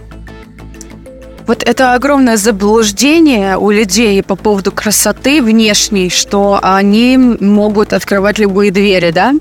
Вот 1.47 1.61
это 1.63 1.93
огромное 1.93 2.37
заблуждение 2.37 3.57
у 3.57 3.69
людей 3.69 4.21
по 4.23 4.35
поводу 4.35 4.71
красоты 4.71 5.43
внешней, 5.43 6.09
что 6.09 6.59
они 6.61 7.17
могут 7.17 7.93
открывать 7.93 8.39
любые 8.39 8.71
двери, 8.71 9.11
да? 9.11 9.33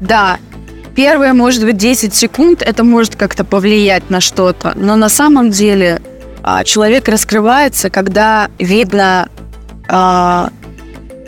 Да, 0.00 0.38
первые, 0.96 1.34
может 1.34 1.64
быть, 1.64 1.76
10 1.76 2.14
секунд 2.14 2.62
это 2.62 2.82
может 2.82 3.14
как-то 3.14 3.44
повлиять 3.44 4.08
на 4.08 4.20
что-то, 4.20 4.72
но 4.74 4.96
на 4.96 5.10
самом 5.10 5.50
деле 5.50 6.00
а, 6.42 6.64
человек 6.64 7.08
раскрывается, 7.08 7.90
когда 7.90 8.48
видно 8.58 9.28
а, 9.86 10.50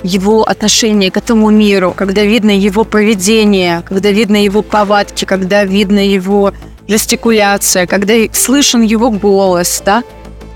его 0.03 0.43
отношение 0.43 1.11
к 1.11 1.17
этому 1.17 1.51
миру, 1.51 1.93
когда 1.97 2.23
видно 2.23 2.51
его 2.51 2.85
поведение, 2.85 3.83
когда 3.87 4.11
видно 4.11 4.43
его 4.43 4.63
повадки, 4.63 5.25
когда 5.25 5.65
видно 5.65 6.07
его 6.07 6.53
жестикуляция, 6.89 7.87
когда 7.87 8.15
слышен 8.33 8.83
его 8.83 9.11
голос, 9.11 9.83
да. 9.85 10.03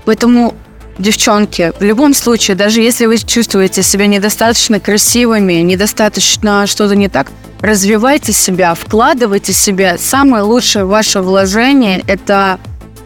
Поэтому, 0.05 0.53
девчонки, 0.97 1.71
в 1.79 1.83
любом 1.83 2.13
случае, 2.13 2.55
даже 2.55 2.81
если 2.81 3.05
вы 3.05 3.17
чувствуете 3.17 3.83
себя 3.83 4.07
недостаточно 4.07 4.79
красивыми, 4.79 5.53
недостаточно 5.53 6.67
что-то 6.67 6.95
не 6.95 7.07
так, 7.07 7.31
развивайте 7.61 8.33
себя, 8.33 8.73
вкладывайте 8.75 9.53
себя. 9.53 9.97
Самое 9.97 10.43
лучшее 10.43 10.85
ваше 10.85 11.21
вложение– 11.21 12.03
это 12.07 12.59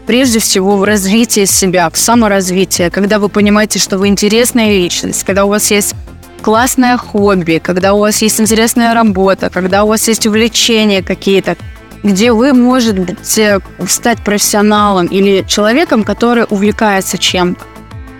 прежде 0.06 0.40
всего 0.40 0.76
в 0.76 0.84
развитие 0.84 1.46
себя, 1.46 1.88
в 1.88 1.96
саморазвитие, 1.96 2.90
когда 2.90 3.18
вы 3.18 3.28
понимаете, 3.28 3.78
что 3.78 3.96
вы 3.96 4.08
интересная 4.08 4.72
личность, 4.72 5.22
когда 5.24 5.44
у 5.44 5.48
вас 5.48 5.70
есть 5.70 5.94
классное 6.40 6.96
хобби, 6.96 7.60
когда 7.62 7.94
у 7.94 8.00
вас 8.00 8.22
есть 8.22 8.40
интересная 8.40 8.94
работа, 8.94 9.50
когда 9.50 9.84
у 9.84 9.88
вас 9.88 10.08
есть 10.08 10.26
увлечения 10.26 11.02
какие-то, 11.02 11.56
где 12.02 12.32
вы 12.32 12.52
можете 12.52 13.60
стать 13.86 14.24
профессионалом 14.24 15.06
или 15.06 15.44
человеком, 15.46 16.02
который 16.02 16.46
увлекается 16.48 17.18
чем-то. 17.18 17.64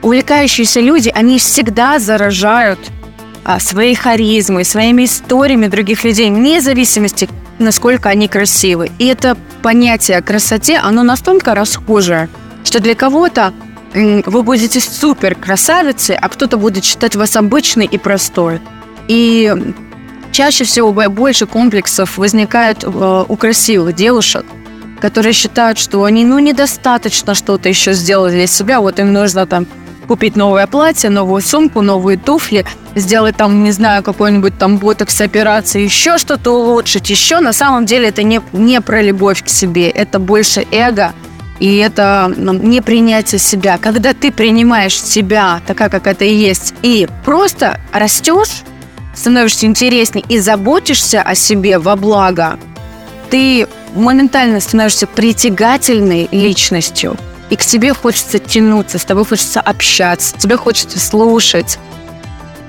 Увлекающиеся 0.03 0.81
люди, 0.81 1.11
они 1.15 1.39
всегда 1.39 1.99
заражают 1.99 2.79
а, 3.45 3.59
своей 3.61 3.95
харизмой, 3.95 4.65
своими 4.65 5.05
историями 5.05 5.67
других 5.67 6.05
людей, 6.05 6.31
вне 6.31 6.61
зависимости, 6.61 7.29
насколько 7.59 8.09
они 8.09 8.29
красивы. 8.29 8.91
И 8.99 9.07
это 9.07 9.37
понятие 9.63 10.19
о 10.19 10.23
красоте, 10.23 10.79
оно 10.79 11.03
настолько 11.03 11.55
расхожее, 11.55 12.29
что 12.65 12.81
для 12.81 12.95
кого-то 12.95 13.53
вы 13.95 14.43
будете 14.43 14.81
супер 14.81 15.35
красавицей, 15.35 16.17
а 16.17 16.29
кто-то 16.29 16.57
будет 16.57 16.85
считать 16.85 17.17
вас 17.17 17.37
обычной 17.37 17.87
и 17.87 17.99
простой. 17.99 18.61
И 19.09 19.53
чаще 20.33 20.65
всего 20.65 20.93
бо- 20.93 21.09
больше 21.09 21.47
комплексов 21.47 22.19
возникает 22.19 22.85
э, 22.85 23.25
у 23.29 23.37
красивых 23.37 23.95
девушек, 23.95 24.45
которые 25.01 25.33
считают, 25.33 25.79
что 25.79 26.05
они, 26.05 26.25
ну, 26.25 26.39
недостаточно 26.39 27.35
что-то 27.35 27.69
еще 27.69 27.93
сделали 27.93 28.33
для 28.33 28.47
себя, 28.47 28.81
вот 28.81 28.99
им 29.01 29.13
нужно 29.13 29.47
там 29.47 29.67
купить 30.07 30.37
новое 30.37 30.67
платье, 30.67 31.09
новую 31.09 31.41
сумку, 31.41 31.83
новые 31.83 32.19
туфли, 32.19 32.67
сделать 32.97 33.37
там, 33.37 33.63
не 33.63 33.71
знаю, 33.71 34.03
какой-нибудь 34.03 34.59
там 34.59 34.79
ботокс 34.79 35.21
операции, 35.21 35.83
еще 35.83 36.19
что-то 36.19 36.51
улучшить, 36.51 37.11
еще. 37.11 37.39
На 37.39 37.53
самом 37.53 37.87
деле 37.87 38.09
это 38.09 38.23
не, 38.25 38.41
не 38.53 38.81
про 38.81 39.03
любовь 39.03 39.45
к 39.45 39.49
себе, 39.49 39.89
это 39.89 40.19
больше 40.19 40.67
эго, 40.73 41.13
и 41.61 41.77
это 41.77 42.33
ну, 42.35 42.55
не 42.55 42.81
принятие 42.81 43.39
себя. 43.39 43.79
Когда 43.79 44.15
ты 44.15 44.33
принимаешь 44.33 45.01
себя 45.01 45.61
такая, 45.67 45.91
как 45.91 46.07
это 46.07 46.25
и 46.25 46.35
есть, 46.35 46.75
и 46.83 47.07
просто 47.25 47.79
растешь, 47.93 48.63
становишься 49.15 49.67
интересней 49.67 50.25
и 50.29 50.39
заботишься 50.39 51.21
о 51.23 51.35
себе 51.35 51.79
во 51.79 51.97
благо, 51.97 52.59
ты 53.29 53.69
моментально 53.95 54.61
становишься 54.61 55.07
притягательной 55.07 56.29
личностью. 56.33 57.17
и 57.51 57.57
к 57.57 57.65
тебе 57.65 57.93
хочется 57.93 58.39
тянуться, 58.39 58.99
с 58.99 59.05
тобой 59.05 59.25
хочется 59.25 59.61
общаться, 59.61 60.39
тебе 60.39 60.57
хочется 60.57 61.01
слушать. 61.01 61.79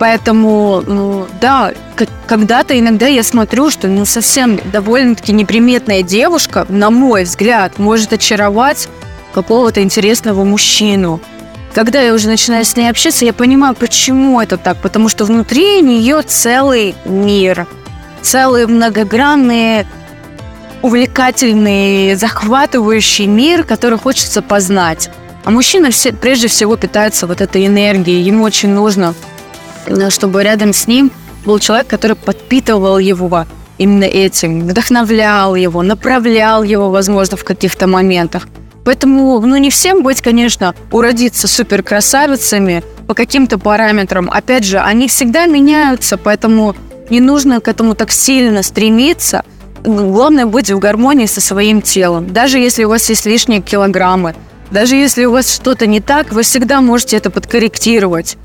Поэтому, 0.01 0.81
ну, 0.87 1.27
да, 1.39 1.73
когда-то 2.25 2.77
иногда 2.79 3.05
я 3.05 3.21
смотрю, 3.21 3.69
что 3.69 3.87
ну, 3.87 4.03
совсем 4.05 4.59
довольно-таки 4.71 5.31
неприметная 5.31 6.01
девушка, 6.01 6.65
на 6.69 6.89
мой 6.89 7.23
взгляд, 7.23 7.77
может 7.77 8.11
очаровать 8.11 8.89
какого-то 9.31 9.83
интересного 9.83 10.43
мужчину. 10.43 11.21
Когда 11.75 12.01
я 12.01 12.15
уже 12.15 12.29
начинаю 12.29 12.65
с 12.65 12.75
ней 12.75 12.89
общаться, 12.89 13.25
я 13.25 13.31
понимаю, 13.31 13.75
почему 13.75 14.41
это 14.41 14.57
так. 14.57 14.77
Потому 14.77 15.07
что 15.07 15.23
внутри 15.23 15.81
нее 15.81 16.23
целый 16.23 16.95
мир. 17.05 17.67
Целый 18.23 18.65
многогранный, 18.65 19.85
увлекательный, 20.81 22.15
захватывающий 22.15 23.27
мир, 23.27 23.65
который 23.65 23.99
хочется 23.99 24.41
познать. 24.41 25.11
А 25.43 25.51
мужчина 25.51 25.91
все, 25.91 26.11
прежде 26.11 26.47
всего 26.47 26.75
питается 26.75 27.27
вот 27.27 27.39
этой 27.39 27.67
энергией. 27.67 28.23
Ему 28.23 28.43
очень 28.43 28.69
нужно, 28.69 29.13
чтобы 30.09 30.43
рядом 30.43 30.73
с 30.73 30.87
ним 30.87 31.11
был 31.45 31.59
человек, 31.59 31.87
который 31.87 32.15
подпитывал 32.15 32.97
его 32.97 33.45
именно 33.77 34.03
этим, 34.03 34.67
вдохновлял 34.67 35.55
его, 35.55 35.81
направлял 35.81 36.63
его, 36.63 36.89
возможно, 36.89 37.37
в 37.37 37.43
каких-то 37.43 37.87
моментах. 37.87 38.47
Поэтому, 38.83 39.39
ну, 39.41 39.57
не 39.57 39.69
всем 39.69 40.03
быть, 40.03 40.21
конечно, 40.21 40.75
уродиться 40.91 41.47
супер 41.47 41.83
красавицами 41.83 42.83
по 43.07 43.13
каким-то 43.13 43.57
параметрам. 43.57 44.29
Опять 44.31 44.65
же, 44.65 44.79
они 44.79 45.07
всегда 45.07 45.45
меняются, 45.45 46.17
поэтому 46.17 46.75
не 47.09 47.19
нужно 47.19 47.59
к 47.59 47.67
этому 47.67 47.93
так 47.95 48.11
сильно 48.11 48.63
стремиться. 48.63 49.43
Главное 49.83 50.45
быть 50.45 50.71
в 50.71 50.79
гармонии 50.79 51.25
со 51.25 51.41
своим 51.41 51.81
телом. 51.81 52.31
Даже 52.31 52.59
если 52.59 52.83
у 52.83 52.89
вас 52.89 53.09
есть 53.09 53.25
лишние 53.25 53.61
килограммы, 53.61 54.35
даже 54.71 54.95
если 54.95 55.25
у 55.25 55.31
вас 55.31 55.53
что-то 55.53 55.85
не 55.85 55.99
так, 55.99 56.31
вы 56.31 56.43
всегда 56.43 56.81
можете 56.81 57.17
это 57.17 57.29
подкорректировать 57.29 58.37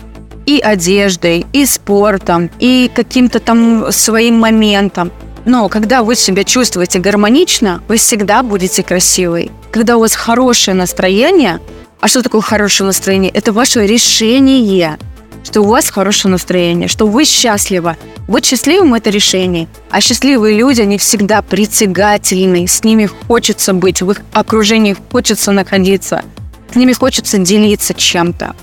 и 0.46 0.60
одеждой, 0.60 1.44
и 1.52 1.66
спортом, 1.66 2.50
и 2.58 2.90
каким-то 2.94 3.40
там 3.40 3.92
своим 3.92 4.38
моментом. 4.38 5.12
Но 5.44 5.68
когда 5.68 6.02
вы 6.02 6.16
себя 6.16 6.44
чувствуете 6.44 6.98
гармонично, 6.98 7.82
вы 7.88 7.98
всегда 7.98 8.42
будете 8.42 8.82
красивой. 8.82 9.50
Когда 9.70 9.96
у 9.96 10.00
вас 10.00 10.14
хорошее 10.14 10.76
настроение, 10.76 11.60
а 12.00 12.08
что 12.08 12.22
такое 12.22 12.40
хорошее 12.40 12.86
настроение? 12.86 13.30
Это 13.30 13.52
ваше 13.52 13.86
решение, 13.86 14.98
что 15.44 15.60
у 15.60 15.66
вас 15.66 15.88
хорошее 15.90 16.32
настроение, 16.32 16.88
что 16.88 17.06
вы 17.06 17.24
счастливы. 17.24 17.96
Быть 18.26 18.44
счастливым– 18.44 18.94
это 18.96 19.10
решение. 19.10 19.68
А 19.90 20.00
счастливые 20.00 20.56
люди, 20.58 20.80
они 20.82 20.98
всегда 20.98 21.42
притягательны. 21.42 22.66
С 22.66 22.82
ними 22.82 23.08
хочется 23.28 23.72
быть, 23.72 24.02
в 24.02 24.10
их 24.10 24.22
окружении 24.32 24.96
хочется 25.12 25.52
находиться. 25.52 26.24
С 26.72 26.74
ними 26.74 26.92
хочется 26.92 27.38
делиться 27.38 27.94
чем-то. 27.94 28.56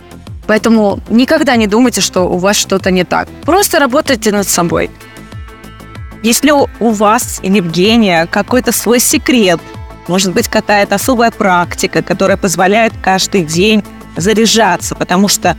Поэтому 0.48 1.00
никогда 1.10 1.56
не 1.56 1.68
думайте, 1.68 2.02
что 2.02 2.24
у 2.24 2.38
вас 2.38 2.56
что-то 2.56 2.92
не 2.92 3.04
так. 3.04 3.28
Просто 3.44 3.80
работайте 3.80 4.32
над 4.32 4.48
собой. 4.48 4.90
Если 6.22 6.52
у 6.52 6.90
вас, 6.92 7.40
Евгения, 7.44 8.28
какой-то 8.28 8.72
свой 8.72 9.00
секрет, 9.00 9.60
может 10.08 10.34
быть, 10.34 10.48
какая-то 10.48 10.96
особая 10.96 11.32
практика, 11.32 12.02
которая 12.02 12.38
позволяет 12.38 12.94
каждый 13.02 13.44
день 13.44 13.84
заряжаться, 14.16 14.96
потому 14.96 15.28
что, 15.28 15.58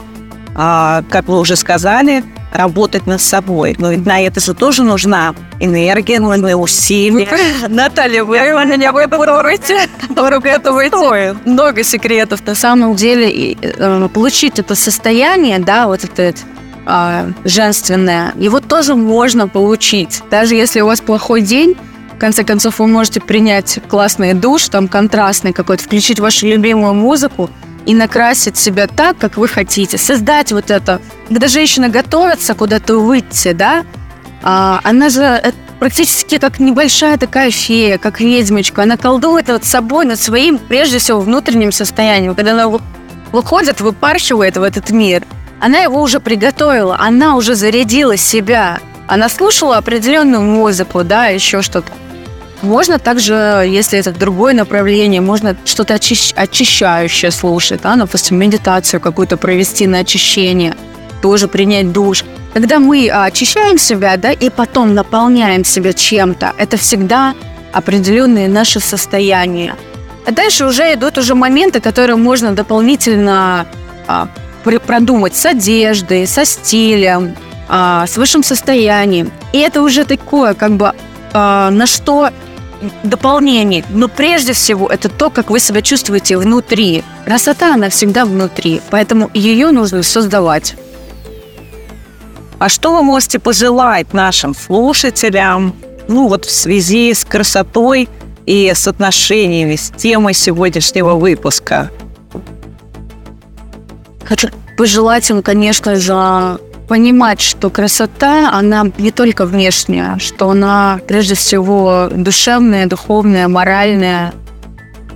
а, 0.55 1.03
как 1.11 1.29
вы 1.29 1.38
уже 1.38 1.57
сказали, 1.57 2.25
работать 2.54 3.06
над 3.06 3.20
собой. 3.20 3.75
Но 3.78 3.90
на 3.90 4.23
это 4.23 4.40
же 4.40 4.54
тоже 4.54 4.82
нужна 4.84 5.34
энергия, 5.61 6.20
нужны 6.20 6.54
усилия. 6.56 7.28
Наталья, 7.68 8.25
вы 8.25 8.38
меня 8.38 8.92
выпороете, 8.92 9.88
выпороете. 10.73 11.37
Много 11.44 11.82
секретов. 11.82 12.46
На 12.46 12.54
самом 12.54 12.94
деле, 12.94 13.56
э, 13.61 14.08
получить 14.12 14.58
это 14.58 14.74
состояние, 14.74 15.59
да, 15.59 15.88
вот 15.88 16.05
это 16.05 16.35
э, 16.87 17.33
женственное, 17.44 18.33
его 18.37 18.61
тоже 18.61 18.94
можно 18.94 19.48
получить. 19.48 20.22
Даже 20.31 20.55
если 20.55 20.81
у 20.81 20.87
вас 20.87 21.00
плохой 21.00 21.42
день, 21.42 21.76
в 22.14 22.18
конце 22.18 22.44
концов, 22.44 22.79
вы 22.79 22.87
можете 22.87 23.20
принять 23.20 23.81
классный 23.88 24.35
душ, 24.35 24.68
там 24.68 24.87
контрастный 24.87 25.52
какой-то, 25.52 25.83
включить 25.83 26.20
вашу 26.20 26.46
любимую 26.46 26.94
музыку 26.94 27.50
и 27.87 27.94
накрасить 27.94 28.57
себя 28.57 28.87
так, 28.87 29.18
как 29.18 29.37
вы 29.37 29.49
хотите. 29.49 29.99
Создать 29.99 30.53
вот 30.53 30.70
это. 30.70 31.01
Когда 31.29 31.49
женщина 31.49 31.88
готовится 31.88 32.55
куда-то 32.55 32.99
выйти, 32.99 33.53
да, 33.53 33.85
а, 34.42 34.81
она 34.85 35.09
же 35.09 35.23
э, 35.23 35.53
практически 35.79 36.38
как 36.38 36.61
небольшая 36.61 37.18
такая 37.18 37.51
фея, 37.51 37.99
как 37.99 38.20
ведьмочка. 38.20 38.83
Она 38.83 38.97
колдует 38.97 39.49
над 39.49 39.64
собой, 39.64 40.05
над 40.05 40.20
своим, 40.20 40.59
прежде 40.59 40.99
всего, 40.99 41.20
внутренним 41.20 41.73
состоянием. 41.73 42.35
Когда 42.35 42.53
она 42.53 42.79
выходит, 43.33 43.81
выпарщивает 43.81 44.57
в 44.57 44.62
этот 44.62 44.90
мир– 44.90 45.23
она 45.64 45.79
его 45.79 46.03
уже 46.03 46.20
приготовила, 46.20 46.97
она 47.01 47.37
уже 47.37 47.55
зарядила 47.55 48.18
себя. 48.18 48.81
Она 49.07 49.31
слушала 49.31 49.79
определенную 49.79 50.42
музыку, 50.42 51.05
да, 51.05 51.29
еще 51.29 51.62
что-то. 51.62 51.90
Можно 52.64 52.98
также, 52.98 53.35
если 53.68 53.98
это 53.98 54.11
другое 54.11 54.55
направление, 54.55 55.20
можно 55.20 55.55
что-то 55.66 55.94
очищ- 55.94 56.35
очищающее 56.35 57.31
слушать, 57.31 57.83
да, 57.83 57.94
допустим, 57.94 58.38
медитацию 58.38 59.00
какую-то 59.00 59.37
провести 59.37 59.87
на 59.87 59.98
очищение, 59.98 60.74
тоже 61.20 61.46
принять 61.46 61.92
душ. 61.92 62.24
Когда 62.55 62.79
мы 62.79 63.11
очищаем 63.11 63.77
себя, 63.77 64.16
да, 64.16 64.33
и 64.33 64.48
потом 64.48 64.94
наполняем 64.94 65.64
себя 65.64 65.92
чем-то, 65.92 66.55
это 66.57 66.79
всегда 66.79 67.35
определенные 67.72 68.48
наши 68.48 68.81
состояния. 68.81 69.74
А 70.27 70.33
дальше 70.33 70.64
уже 70.64 70.94
идут 70.94 71.18
уже 71.18 71.35
моменты, 71.35 71.81
которые 71.81 72.16
можно 72.16 72.53
дополнительно 72.53 73.66
а, 74.07 74.29
продумать 74.87 75.37
с 75.37 75.44
одеждой, 75.44 76.27
со 76.27 76.46
стилем, 76.46 77.37
а, 77.68 78.07
с 78.07 78.16
высшим 78.16 78.42
состоянием. 78.42 79.31
И 79.53 79.59
это 79.59 79.83
уже 79.83 80.07
такое, 80.07 80.55
как 80.55 80.72
бы, 80.77 80.92
а, 81.35 81.68
на 81.70 81.87
что 81.87 82.31
дополнение. 83.03 83.85
Но 83.90 84.09
прежде 84.09 84.53
всего 84.53 84.88
это 84.88 85.09
то, 85.09 85.31
как 85.31 85.51
вы 85.51 85.61
себя 85.61 85.83
чувствуете 85.83 86.38
внутри. 86.38 87.05
Красота, 87.25 87.75
она 87.75 87.88
всегда 87.88 88.25
внутри, 88.25 88.81
поэтому 88.90 89.31
ее 89.35 89.70
нужно 89.70 90.03
создавать. 90.03 90.77
А 92.59 92.68
что 92.68 92.97
вы 92.97 93.03
можете 93.03 93.38
пожелать 93.38 94.12
нашим 94.12 94.55
слушателям, 94.55 95.75
ну 96.09 96.29
вот 96.29 96.44
в 96.44 96.51
связи 96.51 97.12
с 97.12 97.25
красотой 97.25 98.09
и 98.47 98.70
с 98.75 98.87
отношениями, 98.87 99.77
с 99.77 99.90
темой 99.90 100.35
сегодняшнего 100.35 101.14
выпуска? 101.14 101.90
Хочу 104.25 104.49
пожелать 104.79 105.29
им, 105.31 105.42
конечно 105.42 105.97
же, 105.97 106.59
понимать, 106.88 107.40
что 107.40 107.70
красота, 107.70 108.51
она 108.53 108.87
не 108.99 109.11
только 109.11 109.47
внешняя, 109.47 110.18
что 110.18 110.51
она 110.51 111.01
прежде 111.07 111.35
всего 111.35 112.09
душевная, 112.11 112.87
духовная, 112.87 113.49
моральная, 113.49 114.33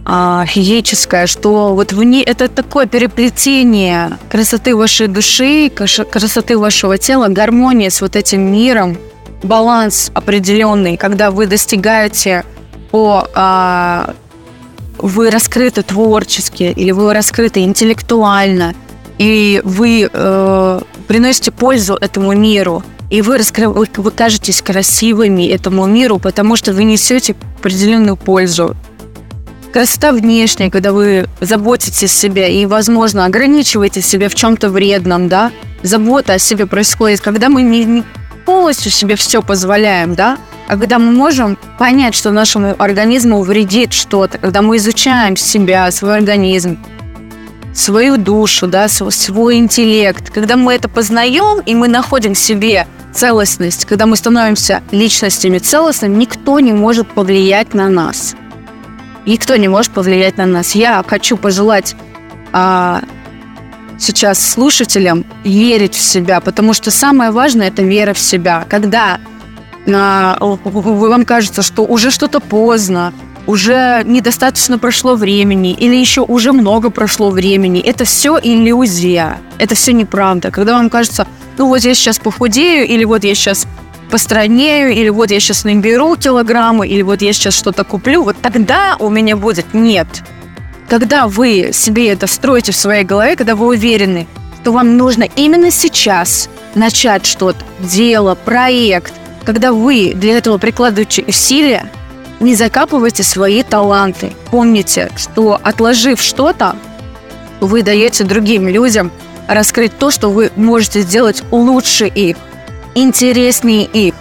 а, 0.04 0.46
физическая, 0.46 1.26
что 1.26 1.74
вот 1.74 1.92
в 1.92 2.02
ней 2.02 2.22
это 2.22 2.48
такое 2.48 2.86
переплетение 2.86 4.18
красоты 4.30 4.74
вашей 4.74 5.06
души, 5.06 5.70
красоты 5.70 6.56
вашего 6.56 6.96
тела, 6.96 7.28
гармония 7.28 7.90
с 7.90 8.00
вот 8.00 8.16
этим 8.16 8.40
миром, 8.50 8.96
баланс 9.42 10.10
определенный, 10.14 10.96
когда 10.96 11.30
вы 11.30 11.46
достигаете 11.46 12.44
по 12.90 13.28
а, 13.34 14.14
вы 14.96 15.30
раскрыты 15.30 15.82
творчески 15.82 16.64
или 16.64 16.90
вы 16.90 17.12
раскрыты 17.12 17.60
интеллектуально– 17.60 18.74
и 19.18 19.60
вы 19.64 20.08
э, 20.10 20.80
приносите 21.06 21.50
пользу 21.50 21.98
этому 22.00 22.32
миру, 22.34 22.82
и 23.10 23.22
вы, 23.22 23.38
раскры... 23.38 23.68
вы, 23.68 23.86
кажетесь 24.10 24.62
красивыми 24.62 25.48
этому 25.48 25.86
миру, 25.86 26.18
потому 26.18 26.56
что 26.56 26.72
вы 26.72 26.84
несете 26.84 27.34
определенную 27.58 28.16
пользу. 28.16 28.76
Красота 29.72 30.12
внешняя, 30.12 30.70
когда 30.70 30.92
вы 30.92 31.28
заботитесь 31.40 32.02
о 32.04 32.08
себе 32.08 32.60
и, 32.60 32.66
возможно, 32.66 33.24
ограничиваете 33.24 34.00
себя 34.00 34.28
в 34.28 34.34
чем-то 34.34 34.70
вредном, 34.70 35.28
да, 35.28 35.52
забота 35.82 36.34
о 36.34 36.38
себе 36.38 36.66
происходит, 36.66 37.20
когда 37.20 37.48
мы 37.48 37.62
не, 37.62 37.84
не 37.84 38.04
полностью 38.46 38.90
себе 38.90 39.16
все 39.16 39.42
позволяем, 39.42 40.14
да, 40.14 40.38
а 40.68 40.76
когда 40.76 40.98
мы 40.98 41.12
можем 41.12 41.58
понять, 41.78 42.14
что 42.14 42.30
нашему 42.30 42.74
организму 42.78 43.42
вредит 43.42 43.92
что-то, 43.92 44.38
когда 44.38 44.62
мы 44.62 44.76
изучаем 44.76 45.36
себя, 45.36 45.90
свой 45.90 46.16
организм, 46.16 46.78
свою 47.78 48.16
душу, 48.16 48.66
да, 48.66 48.88
свой 48.88 49.56
интеллект. 49.56 50.30
Когда 50.30 50.56
мы 50.56 50.74
это 50.74 50.88
познаем, 50.88 51.60
и 51.64 51.74
мы 51.74 51.88
находим 51.88 52.34
в 52.34 52.38
себе 52.38 52.86
целостность, 53.12 53.84
когда 53.84 54.06
мы 54.06 54.16
становимся 54.16 54.82
личностями 54.90 55.58
целостными, 55.58 56.16
никто 56.16 56.60
не 56.60 56.72
может 56.72 57.08
повлиять 57.08 57.74
на 57.74 57.88
нас. 57.88 58.34
Никто 59.26 59.56
не 59.56 59.68
может 59.68 59.92
повлиять 59.92 60.36
на 60.38 60.46
нас. 60.46 60.74
Я 60.74 61.04
хочу 61.06 61.36
пожелать 61.36 61.94
а, 62.52 63.02
сейчас 63.98 64.44
слушателям 64.44 65.24
верить 65.44 65.94
в 65.94 66.00
себя, 66.00 66.40
потому 66.40 66.72
что 66.72 66.90
самое 66.90 67.30
важное– 67.30 67.68
это 67.68 67.82
вера 67.82 68.12
в 68.12 68.18
себя. 68.18 68.64
Когда 68.68 69.20
а, 69.86 70.36
вам 70.40 71.24
кажется, 71.24 71.62
что 71.62 71.82
уже 71.84 72.10
что-то 72.10 72.40
поздно, 72.40 73.12
уже 73.48 74.02
недостаточно 74.04 74.78
прошло 74.78 75.14
времени, 75.14 75.72
или 75.72 75.96
еще 75.96 76.20
уже 76.20 76.52
много 76.52 76.90
прошло 76.90 77.30
времени. 77.30 77.80
Это 77.80 78.04
все 78.04 78.38
иллюзия. 78.40 79.40
Это 79.58 79.74
все 79.74 79.92
неправда. 79.94 80.50
Когда 80.50 80.74
вам 80.74 80.90
кажется, 80.90 81.26
ну 81.56 81.66
вот 81.66 81.80
я 81.80 81.94
сейчас 81.94 82.18
похудею, 82.18 82.86
или 82.86 83.04
вот 83.04 83.24
я 83.24 83.34
сейчас 83.34 83.66
постранею, 84.10 84.92
или 84.92 85.08
вот 85.08 85.30
я 85.30 85.40
сейчас 85.40 85.64
наберу 85.64 86.14
килограммы, 86.16 86.86
или 86.86 87.00
вот 87.00 87.22
я 87.22 87.32
сейчас 87.32 87.54
что-то 87.54 87.84
куплю, 87.84 88.22
вот 88.22 88.36
тогда 88.42 88.96
у 88.98 89.08
меня 89.08 89.34
будет 89.34 89.72
нет. 89.72 90.06
Когда 90.86 91.26
вы 91.26 91.70
себе 91.72 92.10
это 92.10 92.26
строите 92.26 92.72
в 92.72 92.76
своей 92.76 93.04
голове, 93.04 93.34
когда 93.34 93.56
вы 93.56 93.68
уверены, 93.68 94.26
что 94.60 94.72
вам 94.72 94.98
нужно 94.98 95.26
именно 95.36 95.70
сейчас 95.70 96.50
начать 96.74 97.24
что-то, 97.24 97.64
дело, 97.80 98.34
проект, 98.34 99.14
когда 99.44 99.72
вы 99.72 100.12
для 100.14 100.36
этого 100.36 100.58
прикладываете 100.58 101.24
усилия, 101.26 101.90
не 102.40 102.54
закапывайте 102.54 103.22
свои 103.22 103.62
таланты. 103.62 104.32
Помните, 104.50 105.10
что 105.16 105.58
отложив 105.62 106.20
что-то, 106.20 106.76
вы 107.60 107.82
даете 107.82 108.24
другим 108.24 108.68
людям 108.68 109.10
раскрыть 109.48 109.96
то, 109.98 110.10
что 110.10 110.30
вы 110.30 110.52
можете 110.56 111.00
сделать 111.00 111.42
лучше 111.50 112.06
их, 112.06 112.36
интереснее 112.94 113.84
их, 113.84 114.14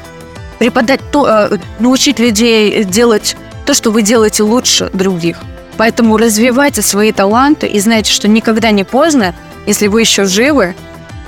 преподать 0.57 1.01
то, 1.11 1.27
э, 1.27 1.57
научить 1.79 2.19
людей 2.19 2.83
делать 2.83 3.35
то, 3.65 3.73
что 3.73 3.91
вы 3.91 4.01
делаете 4.01 4.43
лучше 4.43 4.89
других. 4.93 5.37
Поэтому 5.75 6.17
развивайте 6.17 6.81
свои 6.81 7.11
таланты 7.11 7.67
и 7.67 7.79
знайте, 7.79 8.11
что 8.11 8.27
никогда 8.27 8.71
не 8.71 8.83
поздно, 8.83 9.35
если 9.67 9.87
вы 9.87 10.01
еще 10.01 10.25
живы, 10.25 10.75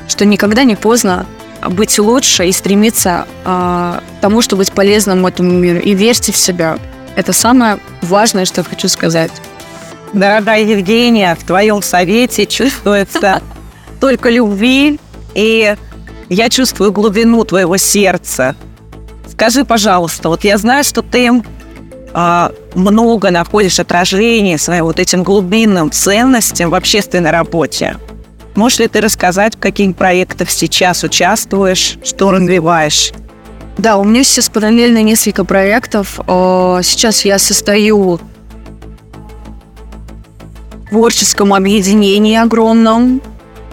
что 0.07 0.25
никогда 0.25 0.63
не 0.63 0.75
поздно 0.75 1.27
быть 1.67 1.97
лучше 1.99 2.47
и 2.47 2.51
стремиться 2.51 3.27
э, 3.45 3.99
к 4.17 4.21
тому, 4.21 4.41
чтобы 4.41 4.61
быть 4.61 4.71
полезным 4.71 5.25
этому 5.25 5.51
миру. 5.51 5.79
И 5.79 5.93
верьте 5.93 6.31
в 6.31 6.37
себя. 6.37 6.77
Это 7.15 7.33
самое 7.33 7.79
важное, 8.01 8.45
что 8.45 8.61
я 8.61 8.65
хочу 8.65 8.87
сказать. 8.87 9.31
Дорогая 10.13 10.63
Евгения, 10.63 11.35
в 11.35 11.43
твоем 11.45 11.81
совете 11.81 12.45
чувствуется 12.45 13.41
только 13.99 14.29
любви, 14.29 14.99
и 15.35 15.75
я 16.29 16.49
чувствую 16.49 16.91
глубину 16.91 17.43
твоего 17.43 17.77
сердца. 17.77 18.55
Скажи, 19.29 19.65
пожалуйста, 19.65 20.29
вот 20.29 20.43
я 20.43 20.57
знаю, 20.57 20.83
что 20.83 21.01
ты 21.01 21.29
э, 22.13 22.49
много 22.75 23.31
находишь 23.31 23.79
отражения 23.79 24.57
своим 24.57 24.85
вот 24.85 24.99
этим 24.99 25.23
глубинным 25.23 25.91
ценностям 25.91 26.69
в 26.69 26.75
общественной 26.75 27.31
работе. 27.31 27.97
Можешь 28.59 28.79
ли 28.79 28.89
ты 28.89 28.99
рассказать, 28.99 29.55
в 29.55 29.59
каких 29.59 29.95
проектах 29.95 30.49
сейчас 30.49 31.05
участвуешь, 31.05 31.97
что 32.03 32.29
развиваешь? 32.29 33.13
Да, 33.77 33.95
у 33.95 34.03
меня 34.03 34.25
сейчас 34.25 34.49
параллельно 34.49 35.01
несколько 35.01 35.45
проектов. 35.45 36.19
Сейчас 36.27 37.23
я 37.23 37.39
состою 37.39 38.19
в 40.87 40.89
творческом 40.89 41.53
объединении 41.53 42.35
огромном. 42.35 43.21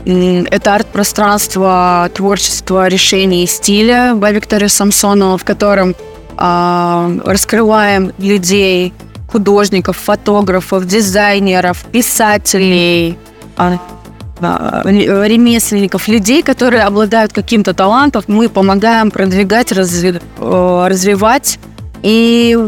Это 0.05 0.77
арт-пространство 0.77 2.09
творчества 2.15 2.87
решений 2.87 3.43
и 3.43 3.49
стиля 3.49 4.13
by 4.15 4.35
Виктория 4.35 4.69
Самсонова, 4.69 5.37
в 5.37 5.45
котором 5.45 5.97
э, 6.39 7.19
раскрываем 7.25 8.13
людей, 8.19 8.93
художников, 9.33 9.97
фотографов, 9.97 10.87
дизайнеров, 10.87 11.85
писателей, 11.87 13.19
э, 13.59 13.79
ремесленников, 14.41 16.09
людей, 16.09 16.43
которые 16.43 16.83
обладают 16.83 17.33
каким-то 17.33 17.75
талантом, 17.75 18.23
мы 18.27 18.49
помогаем 18.49 19.11
продвигать, 19.11 19.73
разви, 19.73 20.21
развивать 20.39 21.59
и 22.03 22.59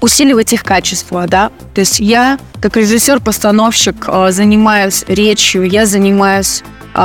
усиливать 0.00 0.52
их 0.52 0.62
качество, 0.62 1.26
да. 1.26 1.50
То 1.74 1.80
есть 1.80 2.00
я, 2.00 2.38
как 2.60 2.76
режиссер-постановщик, 2.76 4.08
занимаюсь 4.30 5.04
речью, 5.08 5.68
я 5.68 5.86
занимаюсь 5.86 6.62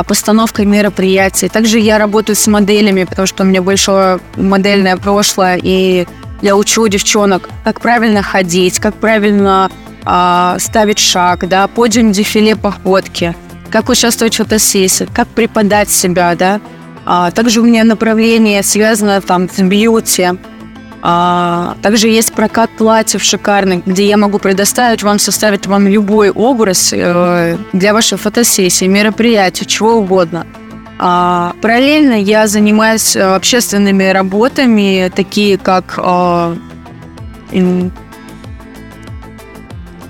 постановкой 0.08 0.66
мероприятий. 0.66 1.50
Также 1.50 1.80
я 1.80 1.98
работаю 1.98 2.36
с 2.36 2.48
моделями, 2.48 3.04
потому 3.04 3.28
что 3.28 3.44
у 3.44 3.46
меня 3.46 3.62
большое 3.62 4.20
модельное 4.36 4.98
прошлое, 4.98 5.60
и 5.62 6.08
я 6.42 6.56
учу 6.56 6.88
девчонок, 6.88 7.50
как 7.64 7.82
правильно 7.82 8.22
ходить, 8.22 8.80
как 8.80 8.96
правильно 8.96 9.70
ставить 10.60 11.00
шаг, 11.00 11.48
да, 11.50 11.68
подиум 11.68 12.12
дефиле 12.12 12.56
походки 12.56 13.36
как 13.70 13.90
участвовать 13.90 14.36
в 14.36 14.38
фотосессии, 14.38 15.08
как 15.14 15.28
преподать 15.28 15.90
себя, 15.90 16.36
да. 16.36 16.62
А, 17.06 17.32
также 17.32 17.62
у 17.62 17.66
меня 17.66 17.84
направление 17.84 18.64
связано 18.64 19.22
там 19.22 19.50
с 19.50 19.60
бьюти. 19.60 20.30
А, 21.08 21.78
также 21.84 22.08
есть 22.08 22.34
прокат 22.34 22.72
платьев 22.72 23.24
шикарных, 23.24 23.86
где 23.86 24.08
я 24.08 24.18
могу 24.18 24.40
предоставить 24.40 25.04
вам, 25.04 25.20
составить 25.20 25.68
вам 25.68 25.88
любой 25.88 26.32
образ 26.32 26.92
э, 26.94 27.58
для 27.74 27.94
вашей 27.94 28.18
фотосессии, 28.18 28.86
мероприятия, 28.86 29.66
чего 29.66 29.98
угодно. 29.98 30.48
А, 30.98 31.54
параллельно 31.62 32.14
я 32.14 32.48
занимаюсь 32.48 33.16
э, 33.16 33.22
общественными 33.22 34.06
работами, 34.06 35.12
такие 35.16 35.60
как 35.60 35.94
э, 35.98 36.56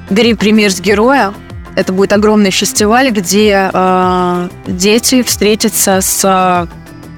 «Бери 0.09 0.33
пример 0.35 0.71
с 0.71 0.79
героя», 0.79 1.33
это 1.75 1.91
будет 1.91 2.13
огромный 2.13 2.51
фестиваль, 2.51 3.11
где 3.11 3.69
э, 3.71 4.49
дети 4.65 5.23
встретятся 5.23 5.99
с 6.01 6.21
э, 6.23 6.67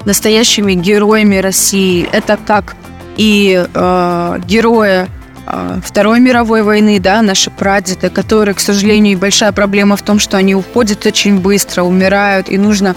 настоящими 0.05 0.73
героями 0.73 1.37
России. 1.37 2.09
Это 2.11 2.37
как 2.37 2.75
и 3.17 3.65
э, 3.71 4.39
герои 4.47 5.07
э, 5.45 5.79
Второй 5.83 6.19
мировой 6.19 6.63
войны, 6.63 6.99
да, 6.99 7.21
наши 7.21 7.51
прадеды, 7.51 8.09
которые, 8.09 8.55
к 8.55 8.59
сожалению, 8.59 9.19
большая 9.19 9.51
проблема 9.51 9.95
в 9.95 10.01
том, 10.01 10.17
что 10.17 10.37
они 10.37 10.55
уходят 10.55 11.05
очень 11.05 11.39
быстро, 11.39 11.83
умирают, 11.83 12.49
и 12.49 12.57
нужно 12.57 12.95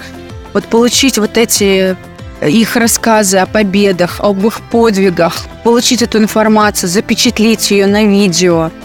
вот 0.54 0.64
получить 0.64 1.18
вот 1.18 1.36
эти 1.36 1.96
их 2.40 2.74
рассказы 2.74 3.36
о 3.36 3.44
победах, 3.44 4.18
об 4.20 4.46
их 4.46 4.62
подвигах, 4.70 5.34
получить 5.62 6.00
эту 6.00 6.16
информацию, 6.16 6.88
запечатлеть 6.88 7.70
ее 7.70 7.86
на 7.86 8.04
видео– 8.04 8.70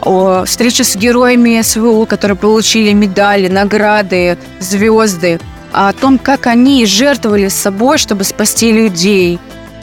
о 0.00 0.44
встрече 0.44 0.84
с 0.84 0.96
героями 0.96 1.60
СВО, 1.62 2.04
которые 2.04 2.36
получили 2.36 2.92
медали, 2.92 3.48
награды, 3.48 4.38
звезды, 4.60 5.40
о 5.72 5.92
том, 5.92 6.18
как 6.18 6.46
они 6.46 6.86
жертвовали 6.86 7.48
собой, 7.48 7.98
чтобы 7.98 8.24
спасти 8.24 8.72
людей. 8.72 9.38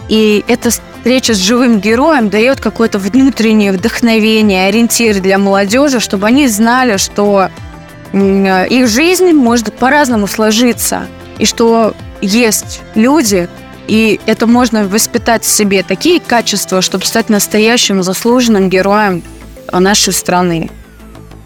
И 0.10 0.43
эта 0.47 0.69
встреча 0.71 1.34
с 1.34 1.38
живым 1.38 1.80
героем 1.80 2.30
дает 2.30 2.60
какое-то 2.60 2.97
внутреннее 2.99 3.71
вдохновение, 3.71 4.67
ориентир 4.67 5.19
для 5.19 5.38
молодежи, 5.38 5.99
чтобы 5.99 6.28
они 6.28 6.47
знали, 6.47 6.97
что 6.97 7.49
их 8.13 8.88
жизнь 8.88 9.32
может 9.34 9.73
по-разному 9.73 10.28
сложиться, 10.28 11.08
и 11.38 11.45
что 11.45 11.93
есть 12.21 12.82
люди, 12.95 13.49
и 13.88 14.19
это 14.25 14.47
можно 14.47 14.88
воспитать 14.88 15.43
в 15.43 15.49
себе 15.49 15.84
такие 15.84 16.19
качества, 16.19 16.82
чтобы 16.82 17.06
стать 17.06 17.30
настоящим 17.30 18.01
заслуженным 18.01 18.69
героем 18.69 19.21
нашей 19.80 20.14
страны. 20.14 20.70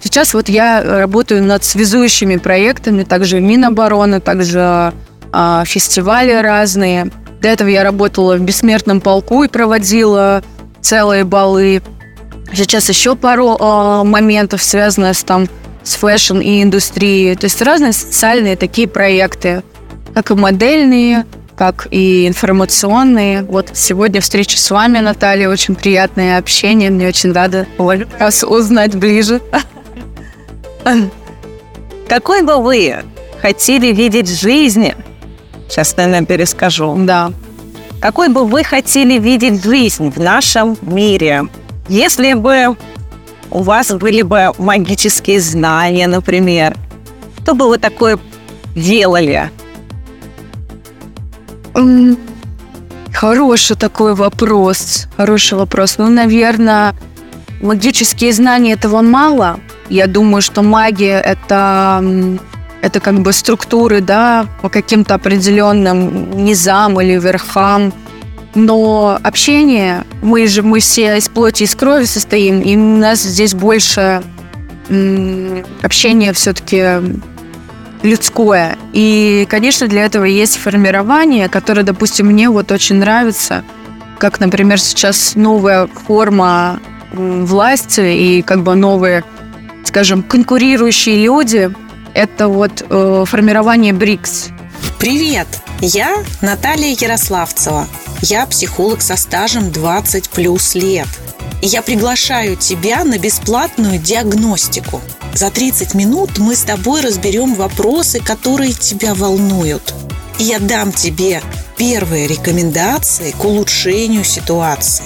Сейчас 0.01 0.33
вот 0.33 0.47
я 0.47 0.81
работаю 0.81 1.43
над 1.43 1.63
связующими 1.63 2.37
проектами, 2.37 3.03
также 3.03 3.41
Минобороны, 3.41 4.21
также 4.21 4.93
э, 5.33 5.63
фестивали 5.65 6.33
разные. 6.33 7.11
До 7.41 7.47
этого 7.49 7.67
я 7.67 7.83
работала 7.83 8.35
в 8.37 8.41
Бессмертном 8.41 9.01
полку 9.01 9.43
и 9.43 9.47
проводила 9.47 10.41
целые 10.81 11.25
балы. 11.25 11.81
Сейчас 12.53 12.87
еще 12.89 13.15
пару 13.15 13.57
э, 13.57 14.03
моментов, 14.03 14.63
связанных 14.63 15.17
с, 15.17 15.23
там, 15.23 15.47
с 15.83 15.95
fashion 15.95 16.63
индустрией. 16.63 17.35
То 17.35 17.45
есть 17.45 17.61
разные 17.61 17.91
социальные 17.91 18.55
такие 18.55 18.87
проекты, 18.87 19.63
как 20.13 20.31
и 20.31 20.33
модельные, 20.33 21.25
как 21.59 21.87
и 21.91 22.25
информационные. 22.25 23.43
Вот 23.43 23.71
сегодня 23.73 24.21
встреча 24.21 24.57
с 24.57 24.71
вами, 24.71 24.99
Наталья, 24.99 25.49
очень 25.49 25.75
приятное 25.75 26.37
общение. 26.37 26.89
Мне 26.89 27.09
очень 27.09 27.33
рада 27.33 27.67
вас 27.77 28.45
узнать 28.45 28.95
ближе. 28.95 29.41
Какой 32.07 32.43
бы 32.43 32.63
вы 32.63 33.03
хотели 33.41 33.91
видеть 33.91 34.29
жизни? 34.29 34.95
Сейчас, 35.67 35.97
наверное, 35.97 36.25
перескажу. 36.25 36.95
Да. 36.99 37.33
Какой 37.99 38.29
бы 38.29 38.45
вы 38.45 38.63
хотели 38.63 39.19
видеть 39.19 39.61
жизнь 39.61 40.11
в 40.11 40.17
нашем 40.17 40.77
мире, 40.81 41.43
если 41.89 42.35
бы 42.35 42.77
у 43.51 43.63
вас 43.63 43.91
были 43.91 44.21
бы 44.21 44.53
магические 44.57 45.41
знания, 45.41 46.07
например? 46.07 46.77
Что 47.43 47.53
бы 47.53 47.67
вы 47.67 47.77
такое 47.79 48.17
делали? 48.75 49.51
Хороший 53.13 53.75
такой 53.75 54.15
вопрос. 54.15 55.07
Хороший 55.17 55.57
вопрос. 55.57 55.97
Ну, 55.97 56.09
наверное, 56.09 56.95
магические 57.61 58.31
знания 58.33 58.73
этого 58.73 59.01
мало. 59.01 59.59
Я 59.89 60.07
думаю, 60.07 60.41
что 60.41 60.61
магия 60.61 61.19
это, 61.19 62.03
это 62.81 62.99
как 62.99 63.19
бы 63.19 63.33
структуры, 63.33 64.01
да, 64.01 64.47
по 64.61 64.69
каким-то 64.69 65.15
определенным 65.15 66.31
низам 66.43 67.01
или 67.01 67.19
верхам. 67.19 67.91
Но 68.55 69.19
общение, 69.21 70.05
мы 70.21 70.47
же 70.47 70.63
мы 70.63 70.79
все 70.79 71.17
из 71.17 71.29
плоти 71.29 71.63
из 71.63 71.75
крови 71.75 72.05
состоим, 72.05 72.61
и 72.61 72.75
у 72.75 72.97
нас 72.97 73.21
здесь 73.21 73.53
больше 73.53 74.23
общения 75.83 76.33
все-таки 76.33 77.19
людское. 78.03 78.77
И, 78.93 79.45
конечно, 79.49 79.87
для 79.87 80.05
этого 80.05 80.25
есть 80.25 80.57
формирование, 80.57 81.49
которое, 81.49 81.83
допустим, 81.83 82.27
мне 82.27 82.49
вот 82.49 82.71
очень 82.71 82.95
нравится, 82.97 83.63
как, 84.17 84.39
например, 84.39 84.79
сейчас 84.79 85.35
новая 85.35 85.87
форма 85.87 86.79
власти 87.11 88.01
и 88.01 88.41
как 88.41 88.63
бы 88.63 88.75
новые, 88.75 89.23
скажем, 89.83 90.23
конкурирующие 90.23 91.23
люди, 91.23 91.71
это 92.13 92.47
вот 92.47 92.85
э, 92.89 93.23
формирование 93.25 93.93
БРИКС. 93.93 94.49
Привет! 94.99 95.47
Я 95.81 96.17
Наталья 96.41 96.93
Ярославцева. 96.99 97.87
Я 98.21 98.45
психолог 98.45 99.01
со 99.01 99.15
стажем 99.15 99.71
20 99.71 100.29
плюс 100.29 100.75
лет. 100.75 101.07
И 101.61 101.67
я 101.67 101.81
приглашаю 101.81 102.55
тебя 102.55 103.03
на 103.03 103.17
бесплатную 103.17 103.99
диагностику. 103.99 105.01
За 105.33 105.51
30 105.51 105.93
минут 105.93 106.37
мы 106.37 106.55
с 106.55 106.63
тобой 106.63 107.01
разберем 107.01 107.53
вопросы, 107.53 108.19
которые 108.19 108.73
тебя 108.73 109.13
волнуют. 109.13 109.93
И 110.37 110.43
я 110.43 110.59
дам 110.59 110.93
тебе 110.93 111.41
первые 111.77 112.27
рекомендации 112.27 113.31
к 113.31 113.43
улучшению 113.43 114.23
ситуации. 114.23 115.05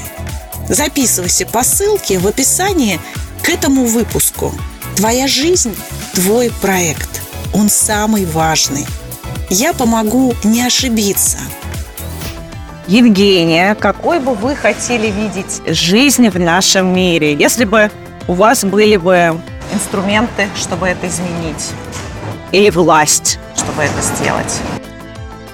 Записывайся 0.69 1.45
по 1.45 1.63
ссылке 1.63 2.19
в 2.19 2.27
описании 2.27 2.99
к 3.41 3.49
этому 3.49 3.85
выпуску. 3.85 4.51
Твоя 4.95 5.27
жизнь– 5.27 5.75
твой 6.13 6.51
проект. 6.61 7.21
Он 7.53 7.69
самый 7.69 8.25
важный. 8.25 8.85
Я 9.49 9.73
помогу 9.73 10.35
не 10.43 10.61
ошибиться. 10.61 11.37
Евгения, 12.87 13.75
какой 13.75 14.19
бы 14.19 14.33
вы 14.33 14.55
хотели 14.55 15.07
видеть 15.07 15.61
жизнь 15.65 16.29
в 16.29 16.39
нашем 16.39 16.93
мире, 16.93 17.33
если 17.33 17.65
бы 17.65 17.89
у 18.27 18.33
вас 18.33 18.63
были 18.63 18.97
бы 18.97 19.39
Инструменты, 19.73 20.47
чтобы 20.55 20.87
это 20.87 21.07
изменить, 21.07 21.71
или 22.51 22.69
власть? 22.69 23.39
чтобы 23.63 23.83
это 23.83 24.01
сделать. 24.01 24.53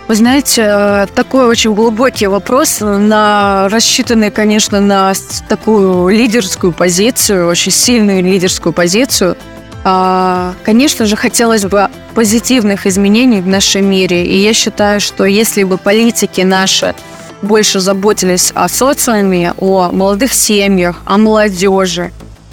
Вы 0.07 0.15
знаете, 0.15 0.63
э, 0.65 1.07
такой 1.13 1.45
очень 1.45 1.73
глубокий 1.75 2.25
вопрос, 2.27 2.79
на, 2.81 3.67
рассчитанный, 3.69 4.31
конечно, 4.31 4.81
на 4.81 5.13
такую 5.47 6.09
лидерскую 6.09 6.73
позицию, 6.73 7.47
очень 7.47 7.71
сильную 7.71 8.23
лидерскую 8.23 8.73
позицию. 8.73 9.37
А, 9.83 10.53
Конечно 10.63 11.05
же, 11.05 11.15
хотелось 11.15 11.65
бы 11.65 11.89
позитивных 12.15 12.87
изменений 12.87 13.39
в 13.39 13.47
нашем 13.47 13.85
мире. 13.85 14.25
И 14.25 14.37
я 14.37 14.53
считаю, 14.53 14.99
что 14.99 15.25
если 15.25 15.63
бы 15.63 15.77
политики 15.77 16.41
наши 16.41 16.95
больше 17.41 17.79
заботились 17.79 18.51
о 18.53 18.67
социуме, 18.67 19.53
о 19.57 19.91
молодых 19.91 20.33
семьях, 20.33 21.01
о 21.05 21.17
молодежи, 21.17 22.11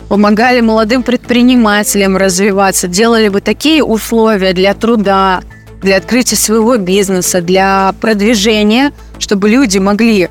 помогали 0.09 0.61
молодым 0.61 1.03
предпринимателям 1.03 2.17
развиваться, 2.17 2.89
делали 2.89 3.29
бы 3.29 3.41
такие 3.41 3.83
условия 3.83 4.53
для 4.53 4.75
труда, 4.75 5.43
для 5.83 5.97
открытия 5.97 6.37
своего 6.37 6.77
бизнеса, 6.77 7.41
для 7.41 7.95
продвижения, 8.01 8.93
чтобы 9.19 9.49
люди 9.49 9.79
могли 9.79 10.31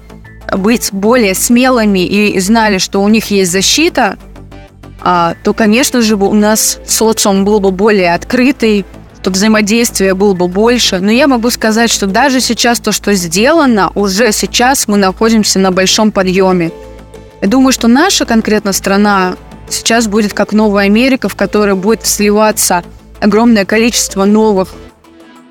быть 0.51 0.89
более 0.91 1.33
смелыми 1.33 2.05
и 2.05 2.39
знали, 2.39 2.77
что 2.77 3.01
у 3.01 3.09
них 3.09 3.31
есть 3.31 3.51
защита, 3.51 4.17
а, 5.01 5.35
то, 5.43 5.53
конечно 5.53 6.01
же, 6.01 6.15
у 6.15 6.33
нас 6.33 6.79
социум 6.87 7.45
был 7.45 7.59
бы 7.59 7.71
более 7.71 8.13
открытый, 8.13 8.85
то 9.25 9.31
взаимодействие 9.31 10.13
было 10.13 10.35
бы 10.35 10.47
больше. 10.47 10.99
Но 10.99 11.09
я 11.09 11.27
могу 11.27 11.49
сказать, 11.49 11.91
что 11.91 12.05
даже 12.05 12.39
сейчас 12.39 12.79
то, 12.79 12.91
что 12.91 13.15
сделано, 13.15 13.91
уже 13.95 14.31
сейчас 14.31 14.87
мы 14.87 14.97
находимся 14.97 15.57
на 15.57 15.71
большом 15.71 16.11
подъеме. 16.11 16.71
Я 17.41 17.47
думаю, 17.47 17.71
что 17.71 17.87
наша 17.87 18.27
конкретно 18.27 18.71
страна 18.71 19.35
сейчас 19.67 20.07
будет 20.07 20.35
как 20.35 20.53
Новая 20.53 20.85
Америка, 20.85 21.27
в 21.27 21.33
которой 21.35 21.73
будет 21.73 22.05
сливаться 22.05 22.83
огромное 23.19 23.65
количество 23.65 24.25
новых 24.25 24.75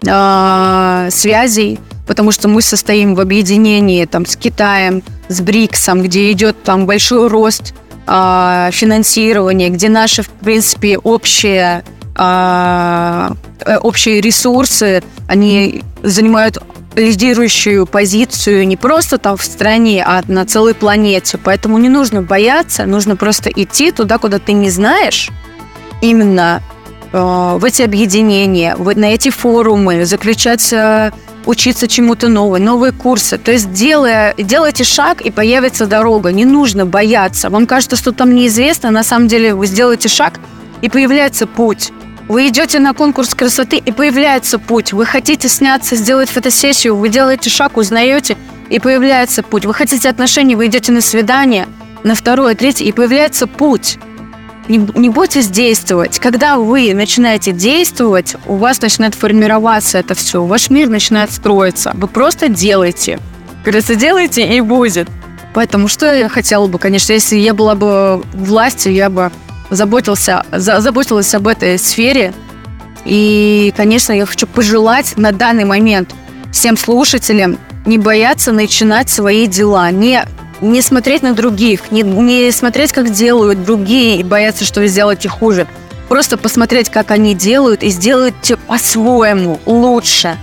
а, 0.07 1.09
связей, 1.11 1.81
потому 2.07 2.31
что 2.31 2.47
мы 2.47 2.63
состоим 2.63 3.17
в 3.17 3.21
объединении 3.21 4.05
там, 4.05 4.25
с 4.25 4.37
Китаем, 4.37 5.03
с 5.27 5.41
БРИКСом, 5.41 6.01
где 6.01 6.31
идет 6.31 6.63
там 6.63 6.87
большой 6.87 7.27
рост 7.27 7.75
а, 8.07 8.71
финансирования, 8.71 9.69
где 9.71 9.89
наши, 9.89 10.23
в 10.23 10.29
принципе, 10.29 10.97
общие, 10.97 11.83
а, 12.17 13.33
э, 13.65 13.77
общие 13.79 14.21
ресурсы, 14.21 15.03
они 15.29 15.83
занимают 16.03 16.59
лидирующую 16.97 17.87
позицию 17.87 18.69
не 18.69 18.77
просто 18.77 19.19
там 19.19 19.37
в 19.37 19.43
стране, 19.45 20.05
а 20.07 20.23
на 20.29 20.47
целой 20.47 20.75
планете. 20.75 21.39
Поэтому 21.43 21.79
не 21.79 21.89
нужно 21.89 22.23
бояться, 22.23 22.87
нужно 22.87 23.17
просто 23.17 23.51
идти 23.51 23.91
туда, 23.91 24.19
куда 24.19 24.39
ты 24.39 24.53
не 24.53 24.71
знаешь, 24.71 25.31
именно 26.01 26.63
э, 27.13 27.57
в 27.59 27.65
эти 27.65 27.83
объединения, 27.83 28.77
в- 28.77 28.97
на 28.97 29.07
эти 29.07 29.31
форумы, 29.31 30.05
заключать, 30.05 30.73
э, 30.73 31.11
учиться 31.47 31.89
чему-то 31.89 32.29
новому, 32.29 32.65
новые 32.65 32.93
курсы. 32.93 33.39
То 33.39 33.53
есть 33.53 33.73
делая, 33.73 34.35
делайте 34.39 34.85
шаг, 34.85 35.21
и 35.21 35.31
появится 35.31 35.87
дорога. 35.87 36.33
Не 36.33 36.45
нужно 36.45 36.87
бояться. 36.87 37.51
Вам 37.51 37.67
кажется, 37.67 37.97
что 37.97 38.13
там 38.13 38.35
неизвестно, 38.35 38.91
на 38.91 39.03
самом 39.03 39.29
деле 39.29 39.55
вы 39.55 39.67
сделаете 39.67 40.09
шаг, 40.09 40.41
и 40.81 40.89
появляется 40.89 41.47
путь. 41.47 41.93
Вы 42.29 42.49
идете 42.49 42.79
на 42.79 42.95
конкурс 42.95 43.35
красоты, 43.35 43.77
и 43.77 43.93
появляется 43.93 44.59
путь. 44.59 44.93
Вы 44.93 45.05
хотите 45.05 45.49
сняться, 45.49 45.95
сделать 45.95 46.31
фотосессию, 46.31 46.97
вы 46.97 47.11
делаете 47.11 47.51
шаг, 47.51 47.77
узнаете, 47.77 48.37
и 48.71 48.79
появляется 48.79 49.43
путь. 49.43 49.67
Вы 49.67 49.75
хотите 49.75 50.09
отношений, 50.09 50.57
вы 50.57 50.67
идете 50.67 50.91
на 50.91 51.03
свидание, 51.03 51.69
на 52.03 52.15
второе, 52.15 52.55
третье, 52.55 52.87
и 52.87 52.93
появляется 52.93 53.47
путь. 53.47 53.99
Не, 54.69 54.79
не 54.95 55.11
бойтесь 55.11 55.49
действовать. 55.49 56.19
Когда 56.19 56.57
вы 56.57 56.95
начинаете 56.95 57.53
действовать, 57.53 58.37
у 58.47 58.57
вас 58.57 58.81
начинает 58.81 59.15
формироваться 59.15 59.99
это 59.99 60.15
все, 60.15 60.43
ваш 60.43 60.71
мир 60.71 60.89
начинает 60.89 61.31
строиться. 61.31 61.93
Вы 61.95 62.09
просто 62.09 62.49
делаете. 62.49 63.19
Говорится, 63.63 63.95
делайте 63.95 64.57
и 64.57 64.63
будет. 64.63 65.09
Поэтому 65.53 65.89
что 65.89 66.13
я 66.13 66.31
хотела 66.31 66.67
бы, 66.67 66.79
конечно, 66.79 67.13
если 67.13 67.37
я 67.37 67.53
была 67.53 67.75
бы 67.75 68.23
властью, 68.33 68.95
я 68.95 69.11
бы 69.11 69.31
заботился, 69.71 70.45
за- 70.53 70.81
заботилась 70.81 71.35
об 71.35 71.49
этой 71.49 71.79
сфере. 71.79 72.33
И, 73.05 73.73
конечно, 73.77 74.13
я 74.13 74.27
хочу 74.27 74.47
пожелать 74.47 75.15
на 75.17 75.33
данный 75.33 75.65
момент 75.65 76.15
всем 76.53 76.77
слушателям 76.77 77.59
не 77.85 77.99
бояться 77.99 78.53
начинать 78.53 79.11
свои 79.11 79.47
дела, 79.47 79.91
не, 79.91 80.25
не 80.61 80.81
смотреть 80.81 81.23
на 81.23 81.35
других, 81.35 81.91
не, 81.91 82.03
не 82.03 82.51
смотреть, 82.51 82.93
как 82.93 83.11
делают 83.11 83.65
другие, 83.65 84.19
и 84.19 84.23
бояться, 84.23 84.65
что 84.65 84.81
вы 84.81 84.87
сделаете 84.87 85.29
хуже. 85.29 85.67
Просто 86.09 86.37
посмотреть, 86.37 86.91
как 86.91 87.11
они 87.11 87.35
делают, 87.35 87.83
и 87.83 87.89
сделайте 87.89 88.57
по-своему, 88.57 89.61
лучше. 89.67 90.37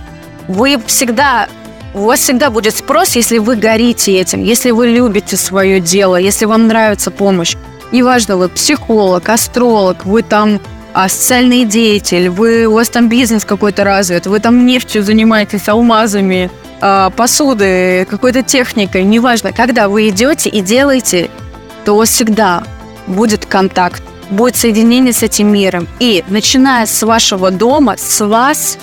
Вы 0.48 0.80
всегда, 0.86 1.48
у 1.94 2.00
вас 2.04 2.20
всегда 2.20 2.50
будет 2.50 2.76
спрос, 2.76 3.16
если 3.16 3.38
вы 3.38 3.56
горите 3.56 4.12
этим, 4.18 4.42
если 4.42 4.70
вы 4.70 4.88
любите 4.88 5.36
свое 5.36 5.80
дело, 5.80 6.16
если 6.16 6.44
вам 6.44 6.66
нравится 6.66 7.10
помощь. 7.10 7.56
Неважно, 7.92 8.38
вы 8.38 8.48
психолог, 8.48 9.28
астролог, 9.28 10.06
вы 10.06 10.22
там 10.22 10.60
а, 10.94 11.08
социальный 11.08 11.64
деятель, 11.66 12.30
вы, 12.30 12.66
у 12.66 12.72
вас 12.72 12.88
там 12.88 13.08
бизнес 13.08 13.44
какой-то 13.44 13.84
развит, 13.84 14.26
вы 14.26 14.40
там 14.40 14.66
нефтью 14.66 15.02
занимаетесь, 15.02 15.68
алмазами, 15.68 16.50
а, 16.80 17.10
посудой, 17.10 18.06
какой-то 18.06 18.42
техникой, 18.42 19.04
неважно. 19.04 19.52
Когда 19.52 19.88
вы 19.88 20.08
идете 20.08 20.48
и 20.48 20.60
делаете, 20.62 21.30
то 21.84 22.02
всегда 22.04 22.64
будет 23.06 23.46
контакт, 23.46 24.02
будет 24.30 24.56
соединение 24.56 25.12
с 25.12 25.22
этим 25.22 25.52
миром. 25.52 25.86
И 25.98 26.24
начиная 26.28 26.86
с 26.86 27.02
вашего 27.02 27.50
дома, 27.50 27.96
с 27.98 28.24
вас, 28.24 28.78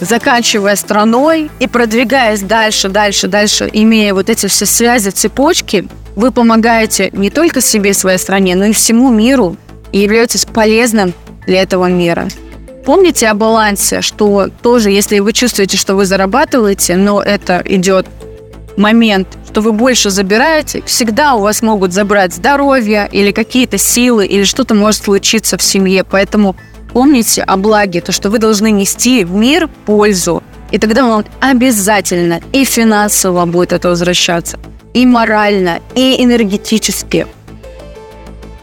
заканчивая 0.00 0.76
страной 0.76 1.50
и 1.58 1.66
продвигаясь 1.66 2.40
дальше, 2.40 2.88
дальше, 2.88 3.26
дальше, 3.26 3.68
имея 3.72 4.14
вот 4.14 4.30
эти 4.30 4.46
все 4.46 4.64
связи, 4.64 5.10
цепочки, 5.10 5.88
вы 6.18 6.32
помогаете 6.32 7.10
не 7.12 7.30
только 7.30 7.60
себе 7.60 7.90
и 7.90 7.94
своей 7.94 8.18
стране, 8.18 8.56
но 8.56 8.64
и 8.64 8.72
всему 8.72 9.08
миру 9.08 9.56
и 9.92 10.00
являетесь 10.00 10.44
полезным 10.44 11.14
для 11.46 11.62
этого 11.62 11.86
мира. 11.86 12.26
Помните 12.84 13.28
о 13.28 13.34
балансе, 13.34 14.00
что 14.00 14.48
тоже, 14.60 14.90
если 14.90 15.20
вы 15.20 15.32
чувствуете, 15.32 15.76
что 15.76 15.94
вы 15.94 16.06
зарабатываете, 16.06 16.96
но 16.96 17.22
это 17.22 17.62
идет 17.64 18.06
момент, 18.76 19.28
что 19.46 19.60
вы 19.60 19.72
больше 19.72 20.10
забираете, 20.10 20.82
всегда 20.84 21.34
у 21.34 21.40
вас 21.40 21.62
могут 21.62 21.92
забрать 21.92 22.34
здоровье 22.34 23.08
или 23.12 23.30
какие-то 23.30 23.78
силы, 23.78 24.26
или 24.26 24.42
что-то 24.42 24.74
может 24.74 25.04
случиться 25.04 25.56
в 25.56 25.62
семье. 25.62 26.02
Поэтому 26.02 26.56
помните 26.92 27.42
о 27.42 27.56
благе, 27.56 28.00
то, 28.00 28.10
что 28.10 28.28
вы 28.28 28.40
должны 28.40 28.72
нести 28.72 29.22
в 29.24 29.34
мир 29.34 29.68
пользу. 29.86 30.42
И 30.72 30.78
тогда 30.78 31.06
вам 31.06 31.24
обязательно 31.38 32.40
и 32.52 32.64
финансово 32.64 33.46
будет 33.46 33.72
это 33.72 33.88
возвращаться, 33.88 34.58
и 34.94 35.06
морально, 35.06 35.80
и 35.94 36.22
энергетически. 36.22 37.26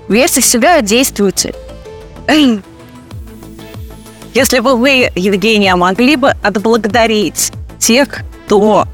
В 0.08 0.14
себя, 0.28 0.82
действуйте. 0.82 1.54
Если 4.34 4.60
бы 4.60 4.76
вы, 4.76 5.10
Евгения, 5.16 5.76
могли 5.76 6.16
бы 6.16 6.32
отблагодарить 6.44 7.52
тех, 7.80 8.24
кто 8.46 8.86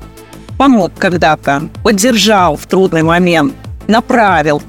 помог 0.58 0.92
когда-то, 0.98 1.70
поддержал 1.84 2.56
в 2.56 2.68
трудный 2.68 3.02
момент, 3.02 3.56
направил 3.88 4.62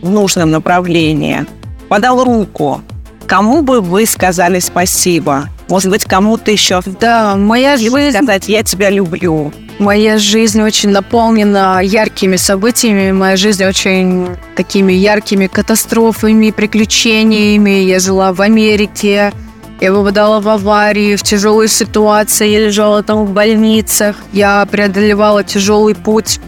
в 0.00 0.08
нужном 0.08 0.50
направлении, 0.50 1.46
подал 1.88 2.24
руку, 2.24 2.80
кому 3.26 3.62
бы 3.62 3.80
вы 3.80 4.06
сказали 4.06 4.58
спасибо? 4.60 5.48
Может 5.68 5.90
быть, 5.90 6.04
кому-то 6.04 6.50
еще 6.50 6.80
Да, 7.00 7.36
моя 7.36 7.76
жизнь, 7.76 8.16
сказать 8.16 8.48
«я 8.48 8.62
тебя 8.62 8.90
люблю». 8.90 9.52
Моя 9.78 10.18
жизнь 10.18 10.60
очень 10.60 10.90
наполнена 10.90 11.80
яркими 11.82 12.36
событиями, 12.36 13.12
моя 13.12 13.36
жизнь 13.36 13.64
очень 13.64 14.28
такими 14.56 14.92
яркими 14.92 15.46
катастрофами, 15.46 16.50
приключениями. 16.50 17.82
Я 17.82 17.98
жила 17.98 18.32
в 18.32 18.40
Америке, 18.40 19.32
я 19.80 19.92
попадала 19.92 20.40
в 20.40 20.48
аварии, 20.48 21.16
в 21.16 21.22
тяжелые 21.22 21.68
ситуации, 21.68 22.48
я 22.48 22.60
лежала 22.60 23.02
там 23.02 23.24
в 23.24 23.32
больницах, 23.32 24.16
я 24.32 24.66
преодолевала 24.66 25.44
тяжелый 25.44 25.94
путь 25.94 26.40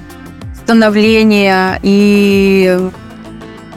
становления 0.62 1.78
и 1.82 2.90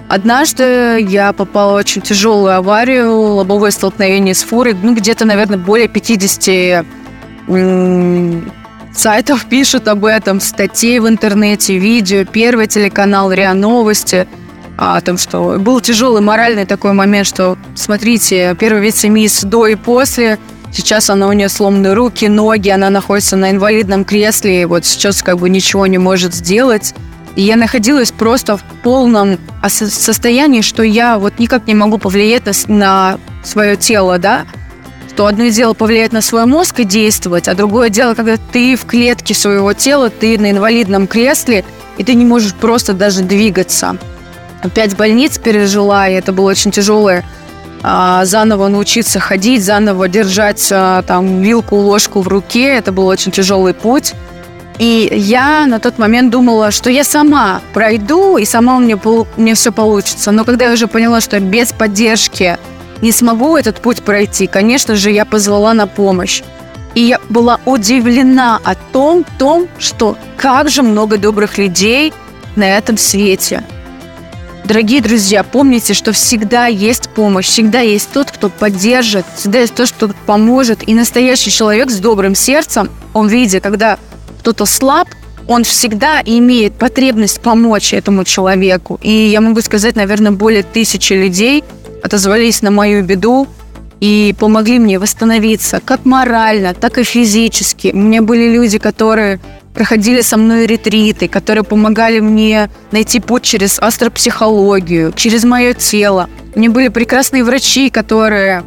Однажды 0.09 1.05
я 1.07 1.33
попала 1.33 1.73
в 1.73 1.75
очень 1.75 2.01
тяжелую 2.01 2.55
аварию, 2.55 3.15
лобовое 3.15 3.69
столкновение 3.69 4.33
с 4.33 4.41
фурой. 4.41 4.73
Ну, 4.73 4.95
где-то, 4.95 5.23
наверное, 5.23 5.59
более 5.59 5.87
50 5.87 6.83
м, 7.47 8.51
сайтов 8.99 9.45
пишут 9.45 9.87
об 9.87 10.03
этом, 10.03 10.41
статей 10.41 10.99
в 10.99 11.07
интернете, 11.07 11.77
видео, 11.77 12.25
первый 12.25 12.67
телеканал 12.67 13.31
РИА 13.31 13.53
Новости, 13.53 14.27
о 14.77 14.99
том, 15.01 15.17
что 15.17 15.57
был 15.57 15.79
тяжелый 15.79 16.21
моральный 16.21 16.65
такой 16.65 16.91
момент, 16.93 17.25
что, 17.25 17.57
смотрите, 17.75 18.55
первый 18.59 18.81
вице-мисс 18.81 19.43
до 19.43 19.67
и 19.67 19.75
после, 19.75 20.37
сейчас 20.71 21.09
она 21.09 21.27
у 21.27 21.33
нее 21.33 21.47
сломаны 21.49 21.93
руки, 21.93 22.25
ноги, 22.25 22.69
она 22.69 22.89
находится 22.89 23.37
на 23.37 23.51
инвалидном 23.51 24.03
кресле, 24.03 24.61
и 24.61 24.65
вот 24.65 24.85
сейчас 24.85 25.23
как 25.23 25.37
бы 25.39 25.49
ничего 25.49 25.87
не 25.87 25.97
может 25.97 26.33
сделать. 26.33 26.93
И 27.35 27.41
я 27.41 27.55
находилась 27.55 28.11
просто 28.11 28.57
в 28.57 28.63
полном 28.83 29.37
ос- 29.63 29.73
состоянии, 29.93 30.61
что 30.61 30.83
я 30.83 31.17
вот 31.19 31.39
никак 31.39 31.67
не 31.67 31.75
могу 31.75 31.97
повлиять 31.97 32.43
на 32.67 33.17
свое 33.43 33.77
тело, 33.77 34.17
да, 34.17 34.45
что 35.19 35.27
одно 35.27 35.49
дело 35.49 35.73
повлиять 35.73 36.13
на 36.13 36.21
свой 36.21 36.45
мозг 36.45 36.79
и 36.79 36.85
действовать, 36.85 37.49
а 37.49 37.53
другое 37.53 37.89
дело, 37.89 38.13
когда 38.13 38.37
ты 38.53 38.77
в 38.77 38.85
клетке 38.85 39.33
своего 39.33 39.73
тела, 39.73 40.09
ты 40.09 40.39
на 40.39 40.51
инвалидном 40.51 41.07
кресле, 41.07 41.65
и 41.97 42.05
ты 42.05 42.13
не 42.13 42.23
можешь 42.23 42.53
просто 42.53 42.93
даже 42.93 43.23
двигаться. 43.23 43.97
Пять 44.73 44.95
больниц 44.95 45.37
пережила, 45.37 46.07
и 46.07 46.13
это 46.13 46.31
было 46.31 46.49
очень 46.49 46.71
тяжелое. 46.71 47.25
А, 47.83 48.23
заново 48.23 48.69
научиться 48.69 49.19
ходить, 49.19 49.61
заново 49.61 50.07
держать 50.07 50.65
а, 50.71 51.01
там 51.01 51.41
вилку, 51.41 51.75
ложку 51.75 52.21
в 52.21 52.29
руке, 52.29 52.75
это 52.75 52.93
был 52.93 53.05
очень 53.05 53.33
тяжелый 53.33 53.73
путь. 53.73 54.13
И 54.77 55.09
я 55.11 55.65
на 55.65 55.81
тот 55.81 55.97
момент 55.97 56.31
думала, 56.31 56.71
что 56.71 56.89
я 56.89 57.03
сама 57.03 57.59
пройду, 57.73 58.37
и 58.37 58.45
сама 58.45 58.77
у 58.77 58.79
меня, 58.79 58.95
полу- 58.95 59.27
мне 59.35 59.53
все 59.53 59.73
получится. 59.73 60.31
Но 60.31 60.45
когда 60.45 60.67
я 60.67 60.71
уже 60.71 60.87
поняла, 60.87 61.19
что 61.19 61.41
без 61.41 61.73
поддержки 61.73 62.57
не 63.01 63.11
смогу 63.11 63.57
этот 63.57 63.81
путь 63.81 64.01
пройти, 64.03 64.47
конечно 64.47 64.95
же, 64.95 65.11
я 65.11 65.25
позвала 65.25 65.73
на 65.73 65.87
помощь. 65.87 66.43
И 66.95 67.01
я 67.01 67.19
была 67.29 67.59
удивлена 67.65 68.59
о 68.63 68.75
том, 68.75 69.23
том, 69.37 69.67
что 69.77 70.17
как 70.37 70.69
же 70.69 70.81
много 70.81 71.17
добрых 71.17 71.57
людей 71.57 72.13
на 72.55 72.77
этом 72.77 72.97
свете. 72.97 73.63
Дорогие 74.65 75.01
друзья, 75.01 75.43
помните, 75.43 75.93
что 75.93 76.11
всегда 76.11 76.67
есть 76.67 77.09
помощь, 77.09 77.47
всегда 77.47 77.79
есть 77.79 78.09
тот, 78.11 78.29
кто 78.29 78.49
поддержит, 78.49 79.25
всегда 79.35 79.59
есть 79.59 79.73
тот, 79.73 79.91
кто 79.91 80.11
поможет. 80.25 80.87
И 80.87 80.93
настоящий 80.93 81.49
человек 81.49 81.89
с 81.89 81.97
добрым 81.97 82.35
сердцем, 82.35 82.89
он 83.13 83.27
видит, 83.29 83.63
когда 83.63 83.97
кто-то 84.41 84.65
слаб, 84.65 85.07
он 85.47 85.63
всегда 85.63 86.21
имеет 86.23 86.73
потребность 86.73 87.41
помочь 87.41 87.93
этому 87.93 88.23
человеку. 88.23 88.99
И 89.01 89.09
я 89.09 89.41
могу 89.41 89.61
сказать, 89.61 89.95
наверное, 89.95 90.31
более 90.31 90.61
тысячи 90.61 91.13
людей 91.13 91.63
отозвались 92.03 92.61
на 92.61 92.71
мою 92.71 93.03
беду 93.03 93.47
и 93.99 94.33
помогли 94.39 94.79
мне 94.79 94.97
восстановиться 94.99 95.81
как 95.83 96.05
морально, 96.05 96.73
так 96.73 96.97
и 96.97 97.03
физически. 97.03 97.91
У 97.93 97.97
меня 97.97 98.21
были 98.21 98.49
люди, 98.49 98.77
которые 98.79 99.39
проходили 99.73 100.21
со 100.21 100.37
мной 100.37 100.65
ретриты, 100.65 101.27
которые 101.27 101.63
помогали 101.63 102.19
мне 102.19 102.69
найти 102.91 103.19
путь 103.19 103.43
через 103.43 103.79
астропсихологию, 103.79 105.13
через 105.15 105.43
мое 105.43 105.73
тело. 105.73 106.29
У 106.55 106.59
меня 106.59 106.71
были 106.71 106.87
прекрасные 106.87 107.43
врачи, 107.43 107.89
которые... 107.89 108.63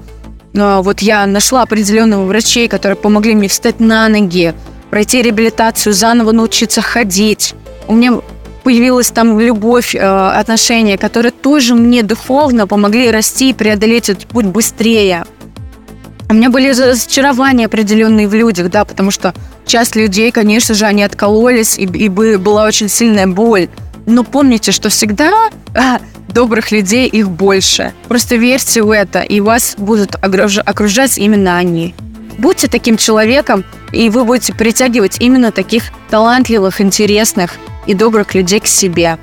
э, 0.55 0.81
Вот 0.83 1.01
я 1.01 1.27
нашла 1.27 1.63
определенных 1.63 2.21
врачей, 2.21 2.69
которые 2.69 2.97
помогли 2.97 3.35
мне 3.35 3.49
встать 3.49 3.81
на 3.81 4.09
ноги, 4.09 4.55
пройти 4.91 5.23
реабилитацию, 5.23 5.93
заново 5.93 6.33
научиться 6.33 6.81
ходить. 6.83 7.55
У 7.89 7.95
меня 7.95 8.21
появилась 8.63 9.11
там 9.11 9.39
любовь, 9.39 9.95
э, 9.95 9.99
отношения, 10.01 10.97
которые 10.97 11.33
тоже 11.33 11.75
мне 11.75 12.03
духовно 12.03 12.67
помогли 12.67 13.11
расти 13.11 13.51
и 13.51 13.55
преодолеть 13.55 14.09
этот 14.09 14.27
путь 14.27 14.47
быстрее. 14.47 15.25
У 16.29 16.35
меня 16.35 16.49
были 16.49 16.71
разочарования 16.71 17.67
определенные 17.67 18.27
в 18.27 18.35
людях, 18.35 18.71
да, 18.71 18.85
потому 18.85 19.11
что 19.11 19.35
часть 19.67 19.97
людей, 19.97 20.31
конечно 20.31 20.75
же, 20.75 20.87
они 20.87 21.03
откололись, 21.03 21.79
и, 21.79 21.83
и 21.83 22.09
бы- 22.09 22.39
была 22.39 22.65
очень 22.65 22.89
сильная 22.89 23.27
боль. 23.27 23.69
Но 24.07 24.25
помните, 24.25 24.73
что 24.73 24.89
всегда 24.89 25.51
а, 25.75 26.01
добрых 26.29 26.73
людей 26.73 27.07
их 27.07 27.29
больше. 27.29 27.93
Просто 28.09 28.37
верьте 28.37 28.83
в 28.83 28.91
это, 28.91 29.21
и 29.21 29.41
вас 29.41 29.75
будут 29.77 30.17
окружать 30.17 31.19
именно 31.19 31.57
они. 31.57 31.95
Будьте 32.43 32.67
таким 32.67 32.97
человеком, 32.97 33.65
и 33.93 34.11
вы 34.11 34.25
будете 34.25 34.53
притягивать 34.53 35.21
именно 35.21 35.53
таких 35.53 35.85
талантливых, 36.11 36.81
интересных 36.81 37.53
и 37.87 37.95
добрых 37.95 38.35
людей 38.35 38.59
к 38.59 38.67
себе. 38.67 39.17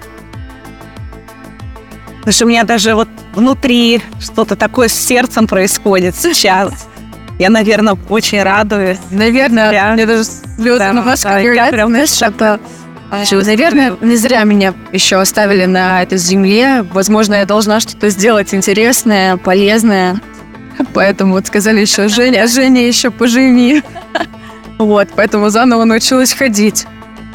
Потому 2.20 2.32
что 2.34 2.46
у 2.46 2.48
меня 2.48 2.64
даже 2.64 2.96
вот 2.96 3.10
внутри 3.36 4.02
что-то 4.22 4.56
такое 4.56 4.88
с 4.88 4.94
сердцем 4.94 5.48
происходит 5.48 6.16
сейчас. 6.16 6.88
Я, 7.40 7.50
наверное, 7.50 7.98
очень 8.08 8.42
радуюсь. 8.42 9.00
Наверное, 9.12 9.70
Да. 9.72 9.94
мне 9.94 10.06
даже 10.06 10.24
слезы 10.24 10.80
Да, 10.80 10.94
на 10.94 11.02
глазах 11.02 11.34
да, 11.34 11.40
я 11.42 11.68
прям 11.72 11.90
знаешь, 11.90 12.22
это- 12.22 12.60
Наверное, 13.32 13.98
не 14.02 14.16
зря 14.16 14.44
меня 14.44 14.74
еще 14.94 15.20
оставили 15.20 15.66
на 15.66 16.04
этой 16.04 16.18
земле. 16.20 16.86
Возможно, 16.94 17.34
я 17.36 17.46
должна 17.46 17.80
что-то 17.82 18.10
сделать 18.10 18.54
интересное, 18.54 19.36
полезное. 19.36 20.22
Поэтому 20.94 21.34
вот 21.34 21.48
сказали 21.48 21.82
еще, 21.82 22.08
Женя, 22.08 22.48
Женя, 22.48 22.88
еще 22.88 23.12
поживи. 23.12 23.84
Вот, 24.78 25.10
поэтому 25.14 25.50
заново 25.50 25.84
научилась 25.84 26.32
ходить. 26.32 26.86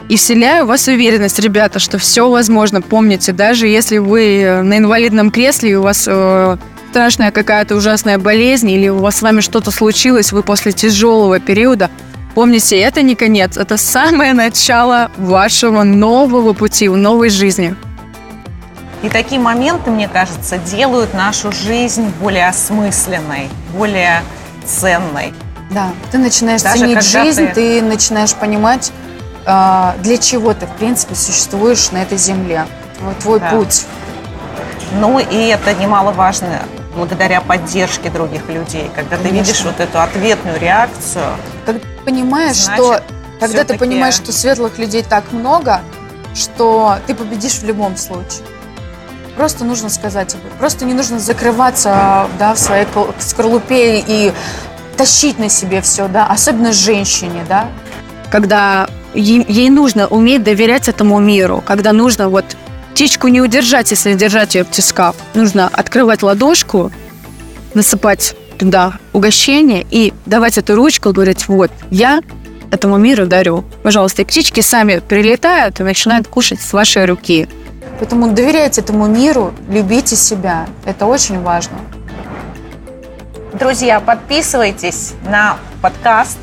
И 0.09 0.16
вселяю 0.16 0.64
в 0.64 0.68
вас 0.68 0.88
уверенность, 0.88 1.38
ребята, 1.38 1.78
что 1.78 1.98
все 1.98 2.30
возможно. 2.30 2.80
Помните, 2.80 3.33
даже 3.33 3.66
если 3.66 3.98
вы 3.98 4.40
э, 4.40 4.62
на 4.62 4.78
инвалидном 4.78 5.30
кресле, 5.30 5.72
и 5.72 5.74
у 5.74 5.83
вас 5.83 6.07
э, 6.09 6.57
страшная 6.90 7.33
какая-то 7.33 7.76
ужасная 7.76 8.18
болезнь, 8.18 8.70
или 8.70 8.88
у 8.88 8.96
вас 8.96 9.16
с 9.18 9.22
вами 9.22 9.40
что-то 9.40 9.70
случилось, 9.70 10.33
вы 10.33 10.42
после 10.42 10.72
тяжелого 10.72 11.38
периода, 11.38 11.90
помните, 12.35 12.78
это 12.78 13.02
не 13.02 13.14
конец, 13.14 13.59
это 13.59 13.76
самое 13.76 14.33
начало 14.33 15.11
вашего 15.18 15.83
нового 15.83 16.54
пути, 16.54 16.88
в 16.88 16.96
новой 16.96 17.28
жизни. 17.28 17.76
И 19.04 19.10
такие 19.10 19.38
моменты, 19.38 19.90
мне 19.90 20.08
кажется, 20.08 20.56
делают 20.56 21.12
нашу 21.12 21.52
жизнь 21.52 22.08
более 22.20 22.48
осмысленной, 22.48 23.50
более 23.76 24.22
ценной. 24.64 25.34
Да, 25.70 25.90
ты 26.10 26.16
начинаешь 26.16 26.62
Даже 26.62 26.78
ценить 26.78 27.02
жизнь, 27.04 27.48
ты- 27.48 27.80
ты... 27.80 27.82
начинаешь 27.82 28.32
понимать, 28.32 28.92
а, 29.44 29.94
для 29.98 30.16
чего 30.16 30.54
ты, 30.54 30.64
в 30.64 30.70
принципе, 30.76 31.14
существуешь 31.16 31.90
на 31.90 31.98
этой 31.98 32.16
земле. 32.16 32.64
Твой, 33.20 33.40
Да. 33.40 33.50
путь. 33.50 33.84
Ну 34.94 35.18
и 35.18 35.48
это 35.48 35.74
немаловажно 35.74 36.62
благодаря 36.96 37.42
поддержке 37.42 38.08
других 38.08 38.48
людей. 38.48 38.90
Когда 38.94 39.18
ты 39.18 39.24
Конечно. 39.28 39.46
видишь 39.46 39.64
вот 39.64 39.80
эту 39.80 40.00
ответную 40.00 40.58
реакцию, 40.58 41.26
Когда 41.66 41.80
ты 41.80 41.86
понимаешь, 42.06 42.56
Значит, 42.56 42.84
что 42.84 43.02
когда 43.38 43.64
ты 43.64 43.76
понимаешь, 43.76 44.14
что 44.14 44.32
светлых 44.32 44.78
людей 44.78 45.02
так 45.02 45.30
много, 45.32 45.82
что 46.34 46.96
ты 47.07 47.14
победишь 47.14 47.59
в 47.59 47.64
любом 47.64 47.98
случае. 47.98 48.40
Просто 49.37 49.64
нужно 49.64 49.89
сказать 49.89 50.35
об 50.35 50.41
этом. 50.45 50.59
Просто 50.59 50.85
не 50.85 50.95
нужно 50.95 51.18
закрываться 51.18 52.28
да, 52.39 52.55
в 52.55 52.59
своей 52.59 52.87
скорлупе 53.18 54.01
и 54.07 54.32
тащить 54.97 55.39
на 55.39 55.49
себе 55.49 55.80
все, 55.80 56.09
да, 56.09 56.26
особенно 56.26 56.72
женщине, 56.72 57.45
да. 57.49 57.68
Когда 58.30 58.89
ей, 59.12 59.45
ей 59.49 59.70
нужно 59.70 60.07
уметь 60.07 60.43
доверять 60.43 60.89
этому 60.89 61.18
миру, 61.18 61.62
когда 61.66 61.93
нужно 61.93 62.28
вот 62.28 62.45
птичку 62.93 63.28
не 63.28 63.41
удержать, 63.41 63.91
если 63.91 64.14
держать 64.14 64.55
ее 64.55 64.64
в 64.64 64.70
тисках. 64.70 65.16
Нужно 65.35 65.68
открывать 65.68 66.22
ладошку, 66.22 66.93
насыпать 67.74 68.37
туда 68.57 68.95
угощение 69.12 69.85
и 69.91 70.12
давать 70.26 70.59
эту 70.59 70.76
ручку, 70.76 71.12
говорить, 71.12 71.49
вот, 71.49 71.72
я 71.91 72.20
этому 72.70 72.97
миру 72.99 73.26
дарю. 73.26 73.64
Пожалуйста, 73.82 74.22
и 74.22 74.24
птички 74.24 74.61
сами 74.61 75.01
прилетают 75.01 75.80
и 75.80 75.82
начинают 75.82 76.28
кушать 76.28 76.61
с 76.61 76.72
вашей 76.72 77.05
руки. 77.05 77.49
Поэтому 77.99 78.32
доверяйте 78.32 78.80
этому 78.80 79.07
миру, 79.07 79.53
любите 79.68 80.16
себя. 80.16 80.66
Это 80.84 81.07
очень 81.07 81.40
важно. 81.42 81.76
Друзья, 83.53 84.01
подписывайтесь 84.01 85.12
на 85.28 85.57
подкаст 85.80 86.38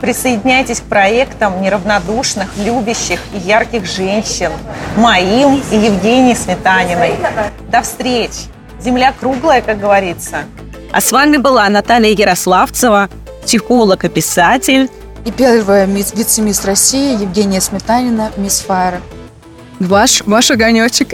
Присоединяйтесь 0.00 0.80
к 0.80 0.84
проектам 0.84 1.62
неравнодушных, 1.62 2.50
любящих 2.58 3.18
и 3.32 3.38
ярких 3.38 3.86
женщин, 3.86 4.52
моим 4.96 5.62
и 5.70 5.76
Евгении 5.76 6.34
Сметаниной. 6.34 7.14
До 7.70 7.80
встреч! 7.80 8.30
Земля 8.78 9.14
круглая, 9.18 9.62
как 9.62 9.80
говорится. 9.80 10.44
А 10.92 11.00
с 11.00 11.10
вами 11.12 11.38
была 11.38 11.66
Наталья 11.70 12.10
Ярославцева, 12.12 13.08
психолог 13.42 14.04
и 14.04 14.08
писатель. 14.08 14.90
И 15.24 15.30
первая 15.32 15.86
мисс- 15.86 16.12
вице-мисс 16.14 16.64
России 16.66 17.20
Евгения 17.20 17.62
Сметанина, 17.62 18.30
мисс 18.36 18.60
Файра. 18.60 19.00
Ваш, 19.80 20.22
ваш 20.26 20.50
огонечек. 20.50 21.12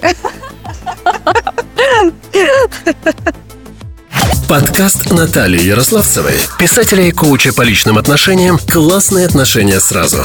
Подкаст 4.48 5.10
Натальи 5.10 5.62
Ярославцевой, 5.62 6.34
писателя 6.58 7.04
и 7.04 7.10
коуча 7.10 7.52
по 7.52 7.62
личным 7.62 7.98
отношениям 7.98 8.58
«Классные 8.58 9.26
отношения 9.26 9.80
сразу». 9.80 10.24